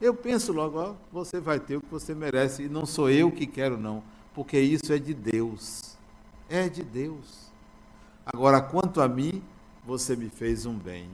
Eu 0.00 0.14
penso 0.14 0.52
logo, 0.52 0.78
ó, 0.78 0.94
você 1.12 1.40
vai 1.40 1.58
ter 1.58 1.76
o 1.76 1.80
que 1.80 1.90
você 1.90 2.14
merece 2.14 2.64
e 2.64 2.68
não 2.68 2.84
sou 2.84 3.08
eu 3.10 3.30
que 3.30 3.46
quero 3.46 3.78
não, 3.78 4.02
porque 4.34 4.58
isso 4.58 4.92
é 4.92 4.98
de 4.98 5.14
Deus. 5.14 5.93
É 6.54 6.68
de 6.68 6.84
Deus. 6.84 7.50
Agora, 8.24 8.60
quanto 8.62 9.00
a 9.00 9.08
mim, 9.08 9.42
você 9.84 10.14
me 10.14 10.28
fez 10.28 10.64
um 10.66 10.78
bem. 10.78 11.10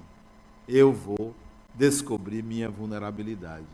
Eu 0.68 0.92
vou 0.92 1.35
descobrir 1.74 2.42
minha 2.42 2.68
vulnerabilidade. 2.68 3.64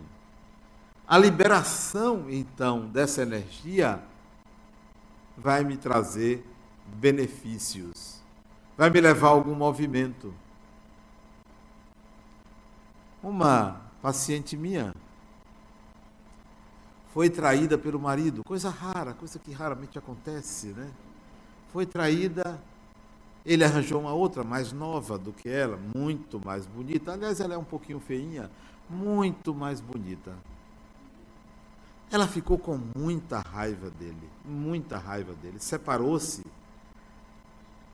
A 1.09 1.19
liberação, 1.19 2.31
então, 2.31 2.87
dessa 2.87 3.23
energia 3.23 4.01
vai 5.37 5.65
me 5.65 5.77
trazer 5.77 6.47
benefícios, 6.87 8.23
vai 8.79 8.89
me 8.89 9.01
levar 9.01 9.27
a 9.27 9.31
algum 9.31 9.57
movimento. 9.57 10.33
Uma 13.21 13.81
paciente 14.01 14.57
minha 14.57 14.95
foi 17.13 17.29
traída 17.29 17.77
pelo 17.77 17.99
marido, 17.99 18.45
coisa 18.45 18.71
rara, 18.71 19.15
coisa 19.15 19.41
que 19.41 19.51
raramente 19.51 19.99
acontece, 19.99 20.69
né? 20.69 20.89
Foi 21.77 21.85
traída, 21.85 22.59
ele 23.45 23.63
arranjou 23.63 24.01
uma 24.01 24.15
outra 24.15 24.43
mais 24.43 24.73
nova 24.73 25.19
do 25.19 25.31
que 25.31 25.47
ela, 25.47 25.79
muito 25.95 26.41
mais 26.43 26.65
bonita. 26.65 27.13
Aliás, 27.13 27.39
ela 27.39 27.53
é 27.53 27.59
um 27.59 27.65
pouquinho 27.65 28.01
feinha, 28.01 28.51
muito 28.89 29.55
mais 29.55 29.79
bonita. 29.79 30.33
Ela 32.11 32.27
ficou 32.27 32.57
com 32.57 32.81
muita 32.97 33.41
raiva 33.41 33.91
dele, 33.91 34.27
muita 34.43 34.97
raiva 34.97 35.35
dele. 35.35 35.59
Separou-se. 35.59 36.47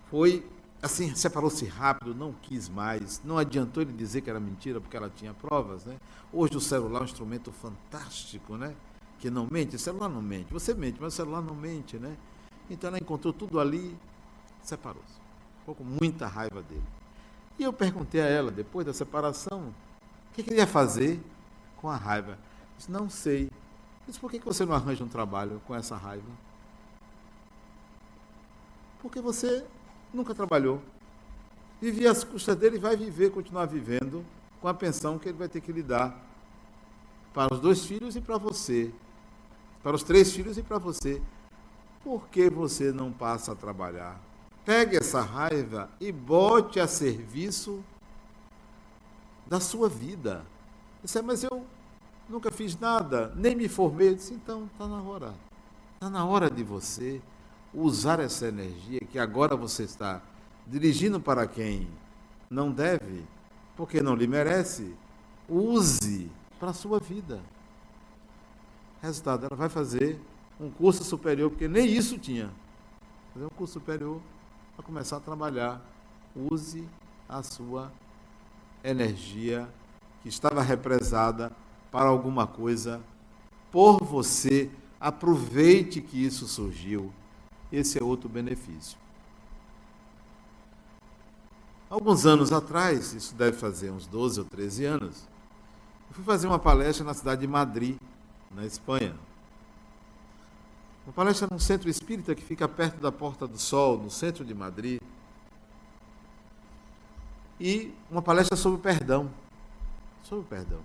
Foi 0.08 0.46
assim, 0.80 1.12
separou-se 1.16 1.66
rápido, 1.66 2.14
não 2.14 2.32
quis 2.40 2.68
mais. 2.68 3.20
Não 3.24 3.36
adiantou 3.36 3.82
ele 3.82 3.92
dizer 3.92 4.20
que 4.20 4.30
era 4.30 4.38
mentira 4.38 4.80
porque 4.80 4.96
ela 4.96 5.10
tinha 5.10 5.34
provas, 5.34 5.84
né? 5.86 5.96
Hoje 6.32 6.56
o 6.56 6.60
celular 6.60 7.00
é 7.00 7.02
um 7.02 7.06
instrumento 7.06 7.50
fantástico, 7.50 8.56
né? 8.56 8.76
Que 9.18 9.28
não 9.28 9.48
mente. 9.50 9.74
O 9.74 9.78
celular 9.80 10.08
não 10.08 10.22
mente. 10.22 10.52
Você 10.52 10.72
mente, 10.72 10.98
mas 11.00 11.14
o 11.14 11.16
celular 11.16 11.42
não 11.42 11.56
mente, 11.56 11.98
né? 11.98 12.16
Então 12.72 12.88
ela 12.88 12.98
encontrou 12.98 13.34
tudo 13.34 13.60
ali, 13.60 13.94
separou-se. 14.62 15.20
Ficou 15.60 15.74
com 15.74 15.84
muita 15.84 16.26
raiva 16.26 16.62
dele. 16.62 16.82
E 17.58 17.62
eu 17.62 17.72
perguntei 17.72 18.22
a 18.22 18.26
ela, 18.26 18.50
depois 18.50 18.86
da 18.86 18.94
separação, 18.94 19.74
o 20.30 20.34
que, 20.34 20.42
que 20.42 20.50
ele 20.50 20.60
ia 20.60 20.66
fazer 20.66 21.20
com 21.76 21.90
a 21.90 21.96
raiva? 21.96 22.38
Disse, 22.78 22.90
não 22.90 23.10
sei. 23.10 23.50
Mas 24.06 24.16
por 24.16 24.30
que 24.30 24.38
você 24.38 24.64
não 24.64 24.74
arranja 24.74 25.04
um 25.04 25.08
trabalho 25.08 25.60
com 25.66 25.74
essa 25.74 25.96
raiva? 25.96 26.26
Porque 29.02 29.20
você 29.20 29.64
nunca 30.12 30.34
trabalhou. 30.34 30.80
Vivia 31.78 32.10
às 32.10 32.24
custas 32.24 32.56
dele 32.56 32.76
e 32.76 32.80
vai 32.80 32.96
viver, 32.96 33.30
continuar 33.30 33.66
vivendo 33.66 34.24
com 34.62 34.68
a 34.68 34.72
pensão 34.72 35.18
que 35.18 35.28
ele 35.28 35.36
vai 35.36 35.48
ter 35.48 35.60
que 35.60 35.72
lidar 35.72 36.16
para 37.34 37.52
os 37.52 37.60
dois 37.60 37.84
filhos 37.84 38.16
e 38.16 38.20
para 38.20 38.38
você. 38.38 38.90
Para 39.82 39.94
os 39.94 40.02
três 40.02 40.32
filhos 40.32 40.56
e 40.56 40.62
para 40.62 40.78
você. 40.78 41.20
Por 42.02 42.28
que 42.28 42.50
você 42.50 42.92
não 42.92 43.12
passa 43.12 43.52
a 43.52 43.54
trabalhar? 43.54 44.20
Pegue 44.64 44.96
essa 44.96 45.20
raiva 45.20 45.88
e 46.00 46.10
bote 46.12 46.80
a 46.80 46.86
serviço 46.86 47.82
da 49.46 49.60
sua 49.60 49.88
vida. 49.88 50.44
Você, 51.02 51.20
mas 51.20 51.42
eu 51.44 51.64
nunca 52.28 52.50
fiz 52.50 52.78
nada, 52.78 53.32
nem 53.36 53.54
me 53.54 53.68
formei. 53.68 54.14
Disse, 54.14 54.34
então, 54.34 54.68
está 54.72 54.86
na 54.86 55.02
hora. 55.02 55.34
Está 55.94 56.10
na 56.10 56.24
hora 56.24 56.50
de 56.50 56.62
você 56.62 57.20
usar 57.74 58.20
essa 58.20 58.46
energia 58.46 59.00
que 59.00 59.18
agora 59.18 59.56
você 59.56 59.84
está 59.84 60.20
dirigindo 60.66 61.20
para 61.20 61.46
quem 61.46 61.88
não 62.50 62.70
deve, 62.70 63.24
porque 63.76 64.02
não 64.02 64.14
lhe 64.14 64.26
merece. 64.26 64.94
Use 65.48 66.30
para 66.58 66.70
a 66.70 66.74
sua 66.74 66.98
vida. 66.98 67.40
Resultado, 69.00 69.46
ela 69.46 69.56
vai 69.56 69.68
fazer 69.68 70.20
um 70.60 70.70
curso 70.70 71.04
superior, 71.04 71.50
porque 71.50 71.68
nem 71.68 71.86
isso 71.86 72.18
tinha. 72.18 72.50
Fazer 73.32 73.46
um 73.46 73.50
curso 73.50 73.74
superior 73.74 74.20
para 74.76 74.84
começar 74.84 75.16
a 75.16 75.20
trabalhar. 75.20 75.80
Use 76.34 76.86
a 77.28 77.42
sua 77.42 77.92
energia 78.82 79.68
que 80.22 80.28
estava 80.28 80.62
represada 80.62 81.52
para 81.90 82.08
alguma 82.08 82.46
coisa 82.46 83.00
por 83.70 84.02
você. 84.02 84.70
Aproveite 85.00 86.00
que 86.00 86.24
isso 86.24 86.46
surgiu. 86.46 87.12
Esse 87.70 87.98
é 87.98 88.04
outro 88.04 88.28
benefício. 88.28 88.96
Alguns 91.92 92.24
anos 92.24 92.52
atrás, 92.52 93.12
isso 93.12 93.34
deve 93.34 93.56
fazer 93.56 93.90
uns 93.90 94.06
12 94.06 94.40
ou 94.40 94.46
13 94.46 94.84
anos, 94.86 95.28
eu 96.08 96.14
fui 96.14 96.24
fazer 96.24 96.46
uma 96.46 96.58
palestra 96.58 97.04
na 97.04 97.12
cidade 97.12 97.42
de 97.42 97.46
Madrid, 97.46 97.96
na 98.50 98.64
Espanha. 98.64 99.14
Uma 101.04 101.12
palestra 101.12 101.48
num 101.50 101.58
centro 101.58 101.88
espírita 101.88 102.34
que 102.34 102.42
fica 102.42 102.68
perto 102.68 103.00
da 103.00 103.10
Porta 103.10 103.46
do 103.46 103.58
Sol, 103.58 103.98
no 103.98 104.08
centro 104.08 104.44
de 104.44 104.54
Madrid. 104.54 105.00
E 107.58 107.92
uma 108.08 108.22
palestra 108.22 108.56
sobre 108.56 108.78
o 108.78 108.82
perdão. 108.82 109.28
Sobre 110.22 110.44
o 110.44 110.46
perdão. 110.46 110.78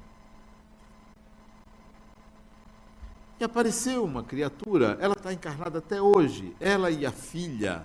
E 3.40 3.44
apareceu 3.44 4.04
uma 4.04 4.24
criatura, 4.24 4.98
ela 5.00 5.14
está 5.14 5.32
encarnada 5.32 5.78
até 5.78 6.02
hoje, 6.02 6.56
ela 6.60 6.90
e 6.90 7.06
a 7.06 7.12
filha. 7.12 7.84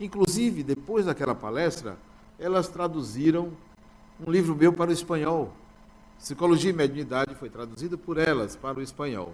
Inclusive, 0.00 0.64
depois 0.64 1.06
daquela 1.06 1.36
palestra, 1.36 1.96
elas 2.36 2.66
traduziram 2.66 3.52
um 4.26 4.28
livro 4.28 4.56
meu 4.56 4.72
para 4.72 4.90
o 4.90 4.92
espanhol. 4.92 5.52
Psicologia 6.18 6.70
e 6.70 6.72
Mediunidade 6.72 7.36
foi 7.36 7.48
traduzido 7.48 7.96
por 7.96 8.18
elas 8.18 8.56
para 8.56 8.80
o 8.80 8.82
espanhol. 8.82 9.32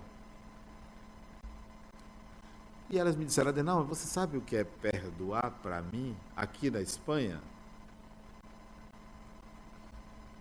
E 2.91 2.99
elas 2.99 3.17
me 3.17 3.25
disseram, 3.25 3.49
Adenal, 3.49 3.85
você 3.85 4.07
sabe 4.07 4.37
o 4.37 4.41
que 4.41 4.57
é 4.57 4.65
perdoar 4.65 5.51
para 5.63 5.83
mim 5.83 6.15
aqui 6.37 6.71
na 6.71 6.81
Espanha? 6.81 7.41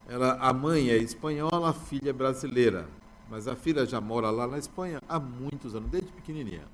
Ela, 0.08 0.34
a 0.34 0.54
mãe 0.54 0.90
é 0.90 0.98
espanhola, 0.98 1.70
a 1.70 1.74
filha 1.74 2.10
é 2.10 2.14
brasileira. 2.14 2.88
Mas 3.30 3.48
a 3.48 3.56
filha 3.56 3.86
já 3.86 4.02
mora 4.02 4.30
lá 4.30 4.46
na 4.46 4.58
Espanha 4.58 5.02
há 5.08 5.20
muitos 5.20 5.74
anos, 5.76 5.90
desde 5.90 6.12
pequenininha. 6.12 6.66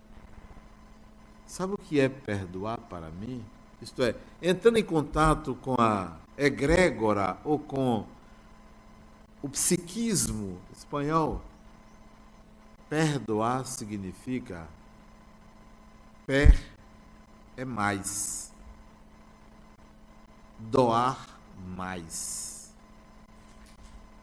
Sabe 1.45 1.73
o 1.73 1.77
que 1.77 1.99
é 1.99 2.09
perdoar 2.09 2.77
para 2.77 3.09
mim? 3.09 3.43
Isto 3.81 4.03
é, 4.03 4.15
entrando 4.41 4.77
em 4.77 4.83
contato 4.83 5.55
com 5.61 5.75
a 5.79 6.17
egrégora 6.37 7.37
ou 7.43 7.57
com 7.57 8.05
o 9.41 9.47
psiquismo 9.47 10.59
espanhol, 10.75 11.41
perdoar 12.89 13.65
significa 13.65 14.67
per 16.29 16.53
é 17.57 17.65
mais, 17.65 18.53
doar 20.59 21.27
mais. 21.75 22.71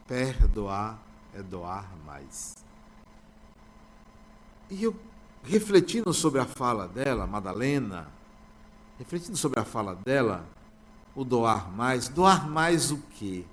Perdoar 0.07 0.97
é 1.33 1.43
doar 1.43 1.85
mais. 2.05 2.55
E 4.69 4.83
eu, 4.83 4.95
refletindo 5.43 6.13
sobre 6.13 6.39
a 6.39 6.45
fala 6.45 6.87
dela, 6.87 7.27
Madalena, 7.27 8.07
refletindo 8.97 9.35
sobre 9.35 9.59
a 9.59 9.65
fala 9.65 9.93
dela, 9.93 10.47
o 11.13 11.25
doar 11.25 11.69
mais, 11.69 12.07
doar 12.07 12.47
mais 12.47 12.89
o 12.89 12.99
quê? 13.15 13.43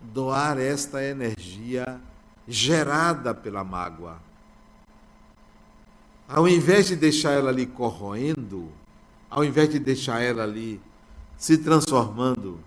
Doar 0.00 0.56
esta 0.56 1.02
energia 1.02 2.00
gerada 2.46 3.34
pela 3.34 3.64
mágoa. 3.64 4.27
Ao 6.28 6.46
invés 6.46 6.86
de 6.86 6.94
deixar 6.94 7.32
ela 7.32 7.48
ali 7.48 7.64
corroendo, 7.64 8.70
ao 9.30 9.42
invés 9.42 9.70
de 9.70 9.78
deixar 9.78 10.20
ela 10.20 10.42
ali 10.42 10.78
se 11.38 11.56
transformando 11.56 12.60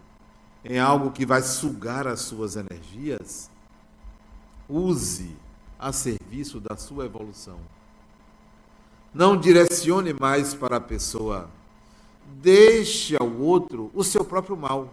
em 0.66 0.80
algo 0.80 1.12
que 1.12 1.28
vai 1.28 1.43
sugar 1.43 2.07
as 2.07 2.22
suas 2.22 2.55
energias, 2.55 3.51
use 4.68 5.36
a 5.78 5.91
serviço 5.91 6.59
da 6.59 6.76
sua 6.76 7.05
evolução. 7.05 7.59
Não 9.14 9.38
direcione 9.38 10.14
mais 10.14 10.55
para 10.55 10.78
a 10.78 10.82
pessoa. 10.82 11.47
Deixe 12.41 13.16
ao 13.16 13.30
outro 13.30 13.91
o 13.93 14.03
seu 14.03 14.26
próprio 14.26 14.57
mal. 14.57 14.91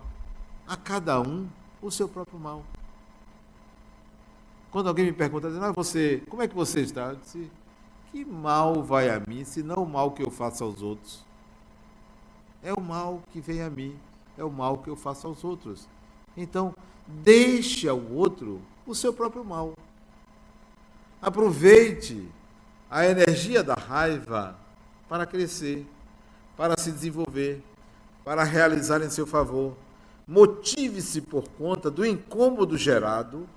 A 0.66 0.76
cada 0.76 1.20
um 1.20 1.48
o 1.80 1.90
seu 1.90 2.08
próprio 2.08 2.38
mal. 2.38 2.64
Quando 4.70 4.88
alguém 4.88 5.06
me 5.06 5.12
pergunta, 5.12 5.48
ah, 5.62 5.72
você, 5.72 6.22
como 6.28 6.42
é 6.42 6.48
que 6.48 6.54
você 6.54 6.80
está? 6.80 7.10
Eu 7.10 7.16
disse, 7.16 7.50
que 8.11 8.24
mal 8.24 8.82
vai 8.82 9.09
a 9.09 9.20
mim, 9.20 9.44
se 9.44 9.62
não 9.62 9.82
o 9.82 9.88
mal 9.88 10.11
que 10.12 10.22
eu 10.22 10.30
faço 10.30 10.64
aos 10.64 10.82
outros? 10.82 11.24
É 12.62 12.72
o 12.72 12.80
mal 12.80 13.22
que 13.32 13.40
vem 13.40 13.62
a 13.62 13.70
mim 13.70 13.98
é 14.38 14.44
o 14.44 14.50
mal 14.50 14.78
que 14.78 14.88
eu 14.88 14.96
faço 14.96 15.26
aos 15.26 15.42
outros. 15.42 15.88
Então, 16.36 16.74
deixe 17.06 17.88
ao 17.88 18.00
outro 18.00 18.62
o 18.86 18.94
seu 18.94 19.12
próprio 19.12 19.44
mal. 19.44 19.72
Aproveite 21.20 22.28
a 22.88 23.04
energia 23.04 23.62
da 23.62 23.74
raiva 23.74 24.56
para 25.09 25.26
crescer, 25.26 25.84
para 26.56 26.78
se 26.78 26.92
desenvolver, 26.92 27.62
para 28.24 28.44
realizar 28.44 29.02
em 29.02 29.11
seu 29.11 29.26
favor. 29.26 29.76
Motive-se 30.26 31.20
por 31.22 31.48
conta 31.50 31.90
do 31.90 32.06
incômodo 32.06 32.78
gerado 32.78 33.48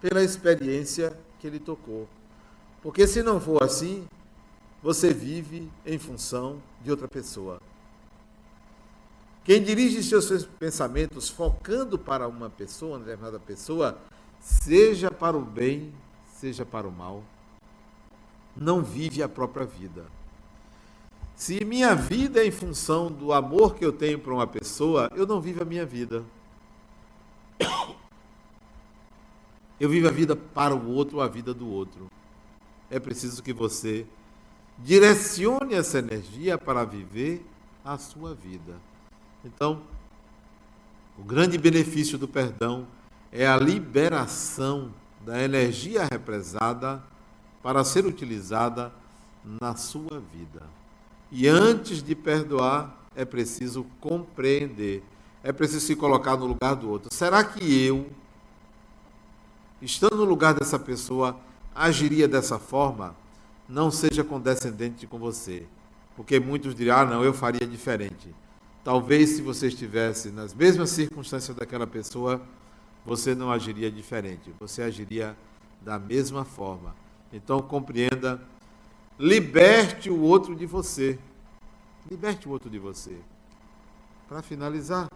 pela 0.00 0.22
experiência 0.22 1.18
que 1.40 1.46
ele 1.46 1.58
tocou. 1.58 2.06
Porque 2.82 3.06
se 3.06 3.22
não 3.22 3.40
for 3.40 3.62
assim, 3.62 4.06
você 4.82 5.14
vive 5.14 5.70
em 5.86 5.98
função 5.98 6.60
de 6.82 6.90
outra 6.90 7.06
pessoa. 7.06 7.60
Quem 9.44 9.62
dirige 9.62 10.02
seus 10.02 10.44
pensamentos 10.44 11.28
focando 11.28 11.98
para 11.98 12.28
uma 12.28 12.50
pessoa, 12.50 12.96
uma 12.96 13.04
determinada 13.04 13.38
pessoa, 13.38 13.98
seja 14.40 15.10
para 15.10 15.36
o 15.36 15.40
bem, 15.40 15.92
seja 16.34 16.66
para 16.66 16.86
o 16.86 16.92
mal, 16.92 17.22
não 18.56 18.82
vive 18.82 19.22
a 19.22 19.28
própria 19.28 19.64
vida. 19.64 20.04
Se 21.34 21.64
minha 21.64 21.94
vida 21.94 22.40
é 22.40 22.46
em 22.46 22.52
função 22.52 23.10
do 23.10 23.32
amor 23.32 23.74
que 23.74 23.84
eu 23.84 23.92
tenho 23.92 24.18
para 24.18 24.32
uma 24.32 24.46
pessoa, 24.46 25.10
eu 25.16 25.26
não 25.26 25.40
vivo 25.40 25.62
a 25.62 25.64
minha 25.64 25.86
vida. 25.86 26.24
Eu 29.80 29.88
vivo 29.88 30.06
a 30.06 30.12
vida 30.12 30.36
para 30.36 30.72
o 30.72 30.92
outro, 30.92 31.20
a 31.20 31.26
vida 31.26 31.52
do 31.52 31.68
outro. 31.68 32.11
É 32.92 33.00
preciso 33.00 33.42
que 33.42 33.54
você 33.54 34.06
direcione 34.76 35.72
essa 35.72 35.98
energia 35.98 36.58
para 36.58 36.84
viver 36.84 37.42
a 37.82 37.96
sua 37.96 38.34
vida. 38.34 38.74
Então, 39.42 39.80
o 41.18 41.24
grande 41.24 41.56
benefício 41.56 42.18
do 42.18 42.28
perdão 42.28 42.86
é 43.32 43.46
a 43.46 43.56
liberação 43.56 44.92
da 45.24 45.42
energia 45.42 46.04
represada 46.04 47.02
para 47.62 47.82
ser 47.82 48.04
utilizada 48.04 48.92
na 49.42 49.74
sua 49.74 50.20
vida. 50.20 50.62
E 51.30 51.48
antes 51.48 52.02
de 52.02 52.14
perdoar, 52.14 52.94
é 53.16 53.24
preciso 53.24 53.86
compreender, 54.02 55.02
é 55.42 55.50
preciso 55.50 55.86
se 55.86 55.96
colocar 55.96 56.36
no 56.36 56.44
lugar 56.44 56.76
do 56.76 56.90
outro. 56.90 57.08
Será 57.10 57.42
que 57.42 57.86
eu, 57.86 58.06
estando 59.80 60.16
no 60.16 60.24
lugar 60.24 60.52
dessa 60.52 60.78
pessoa, 60.78 61.40
agiria 61.74 62.28
dessa 62.28 62.58
forma? 62.58 63.14
Não 63.68 63.90
seja 63.90 64.22
condescendente 64.22 65.06
com 65.06 65.18
você, 65.18 65.66
porque 66.16 66.38
muitos 66.38 66.74
dirão: 66.74 66.96
ah, 66.98 67.04
não, 67.04 67.24
eu 67.24 67.32
faria 67.32 67.66
diferente. 67.66 68.34
Talvez 68.84 69.30
se 69.30 69.42
você 69.42 69.68
estivesse 69.68 70.30
nas 70.30 70.52
mesmas 70.52 70.90
circunstâncias 70.90 71.56
daquela 71.56 71.86
pessoa, 71.86 72.42
você 73.04 73.34
não 73.34 73.50
agiria 73.50 73.90
diferente, 73.90 74.52
você 74.58 74.82
agiria 74.82 75.36
da 75.80 75.98
mesma 75.98 76.44
forma. 76.44 76.94
Então 77.32 77.60
compreenda, 77.60 78.42
liberte 79.18 80.10
o 80.10 80.20
outro 80.20 80.54
de 80.54 80.66
você. 80.66 81.18
Liberte 82.10 82.48
o 82.48 82.50
outro 82.50 82.68
de 82.68 82.78
você. 82.78 83.16
Para 84.28 84.42
finalizar, 84.42 85.08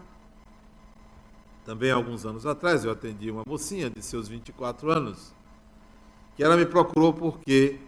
também 1.65 1.91
alguns 1.91 2.25
anos 2.25 2.45
atrás 2.45 2.85
eu 2.85 2.91
atendi 2.91 3.29
uma 3.29 3.43
mocinha 3.45 3.89
de 3.89 4.01
seus 4.01 4.29
24 4.29 4.89
anos, 4.89 5.33
que 6.37 6.43
ela 6.43 6.55
me 6.55 6.67
procurou 6.67 7.11
porque 7.11 7.79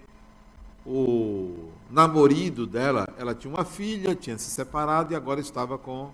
o 0.83 1.69
namorado 1.89 2.65
dela, 2.65 3.07
ela 3.15 3.35
tinha 3.35 3.53
uma 3.53 3.63
filha, 3.63 4.15
tinha 4.15 4.37
se 4.39 4.49
separado 4.49 5.13
e 5.13 5.15
agora 5.15 5.39
estava 5.39 5.77
com 5.77 6.09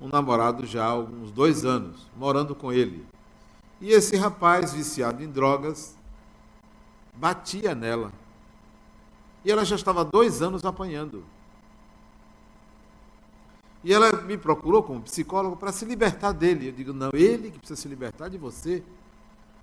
um 0.00 0.08
namorado 0.08 0.66
já 0.66 0.86
há 0.86 0.98
uns 0.98 1.30
dois 1.30 1.64
anos, 1.64 2.08
morando 2.16 2.56
com 2.56 2.72
ele. 2.72 3.06
E 3.80 3.90
esse 3.90 4.16
rapaz, 4.16 4.72
viciado 4.72 5.22
em 5.22 5.28
drogas, 5.28 5.96
batia 7.14 7.72
nela. 7.72 8.12
E 9.44 9.52
ela 9.52 9.64
já 9.64 9.76
estava 9.76 10.04
dois 10.04 10.42
anos 10.42 10.64
apanhando. 10.64 11.22
E 13.84 13.92
ela 13.92 14.10
me 14.22 14.36
procurou 14.36 14.82
como 14.82 15.02
psicólogo 15.02 15.56
para 15.56 15.70
se 15.70 15.84
libertar 15.84 16.32
dele. 16.32 16.68
Eu 16.68 16.72
digo, 16.72 16.92
não, 16.92 17.10
ele 17.12 17.50
que 17.50 17.58
precisa 17.58 17.80
se 17.80 17.86
libertar 17.86 18.28
de 18.28 18.38
você. 18.38 18.82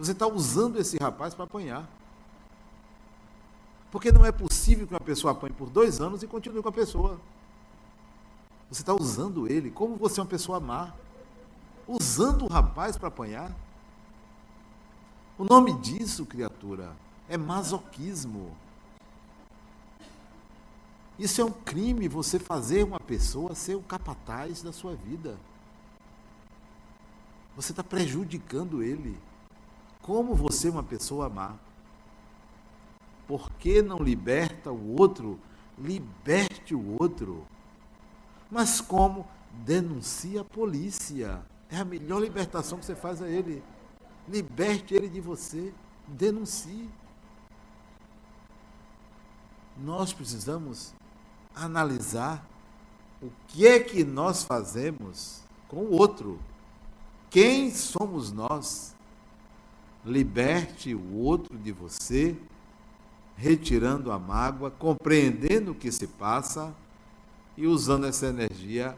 Você 0.02 0.14
está 0.14 0.26
usando 0.26 0.80
esse 0.80 0.98
rapaz 0.98 1.36
para 1.36 1.44
apanhar. 1.44 1.88
Porque 3.92 4.12
não 4.12 4.26
é 4.26 4.32
possível 4.32 4.88
que 4.88 4.94
uma 4.96 5.00
pessoa 5.00 5.32
apanhe 5.32 5.54
por 5.54 5.70
dois 5.70 6.02
anos 6.02 6.24
e 6.24 6.28
continue 6.28 6.64
com 6.64 6.70
a 6.70 6.72
pessoa. 6.72 7.22
Você 8.72 8.82
está 8.82 8.96
usando 8.96 9.48
ele 9.48 9.70
como 9.70 9.96
você 9.98 10.20
é 10.20 10.24
uma 10.24 10.30
pessoa 10.30 10.60
má. 10.60 10.92
Usando 11.88 12.46
o 12.46 12.48
rapaz 12.48 12.98
para 12.98 13.10
apanhar. 13.10 13.56
O 15.38 15.44
nome 15.44 15.72
disso, 15.74 16.26
criatura, 16.26 16.96
é 17.30 17.38
masoquismo. 17.38 18.58
Isso 21.20 21.42
é 21.42 21.46
um 21.46 21.52
crime, 21.52 22.08
você 22.08 22.40
fazer 22.40 22.84
uma 22.84 23.00
pessoa 23.00 23.54
ser 23.54 23.76
o 23.76 23.84
capataz 23.84 24.64
da 24.64 24.74
sua 24.74 24.96
vida. 24.96 25.38
Você 27.56 27.72
está 27.72 27.84
prejudicando 27.84 28.82
ele. 28.82 29.16
Como 30.02 30.34
você, 30.34 30.70
uma 30.70 30.84
pessoa, 30.84 31.28
amar? 31.28 31.58
Por 33.28 33.52
que 33.54 33.82
não 33.82 33.98
liberta 33.98 34.72
o 34.72 35.00
outro? 35.00 35.40
Liberte 35.78 36.74
o 36.76 37.02
outro. 37.02 37.46
Mas 38.50 38.82
como? 38.82 39.28
Denuncia 39.66 40.42
a 40.42 40.46
polícia. 40.46 41.42
É 41.70 41.78
a 41.78 41.86
melhor 41.86 42.22
libertação 42.22 42.78
que 42.78 42.86
você 42.86 42.96
faz 42.96 43.22
a 43.22 43.30
ele. 43.30 43.64
Liberte 44.28 44.94
ele 44.94 45.08
de 45.08 45.22
você. 45.22 45.74
Denuncie. 46.08 46.90
Nós 49.78 50.12
precisamos 50.12 50.94
analisar 51.56 52.46
o 53.22 53.30
que 53.48 53.68
é 53.68 53.80
que 53.80 54.04
nós 54.04 54.44
fazemos 54.44 55.42
com 55.68 55.78
o 55.78 55.92
outro. 55.98 56.40
Quem 57.30 57.72
somos 57.72 58.32
nós? 58.32 58.96
Liberte 60.06 60.96
o 60.96 61.16
outro 61.18 61.58
de 61.58 61.72
você, 61.72 62.36
retirando 63.36 64.12
a 64.12 64.18
mágoa, 64.18 64.72
compreendendo 64.72 65.72
o 65.72 65.76
que 65.76 65.92
se 65.92 66.08
passa 66.08 66.74
e 67.56 67.68
usando 67.68 68.06
essa 68.06 68.28
energia 68.28 68.96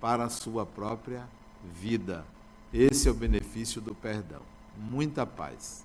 para 0.00 0.24
a 0.24 0.28
sua 0.28 0.66
própria 0.66 1.28
vida. 1.64 2.24
Esse 2.72 3.08
é 3.08 3.10
o 3.10 3.14
benefício 3.14 3.80
do 3.80 3.94
perdão. 3.94 4.42
Muita 4.76 5.24
paz. 5.24 5.84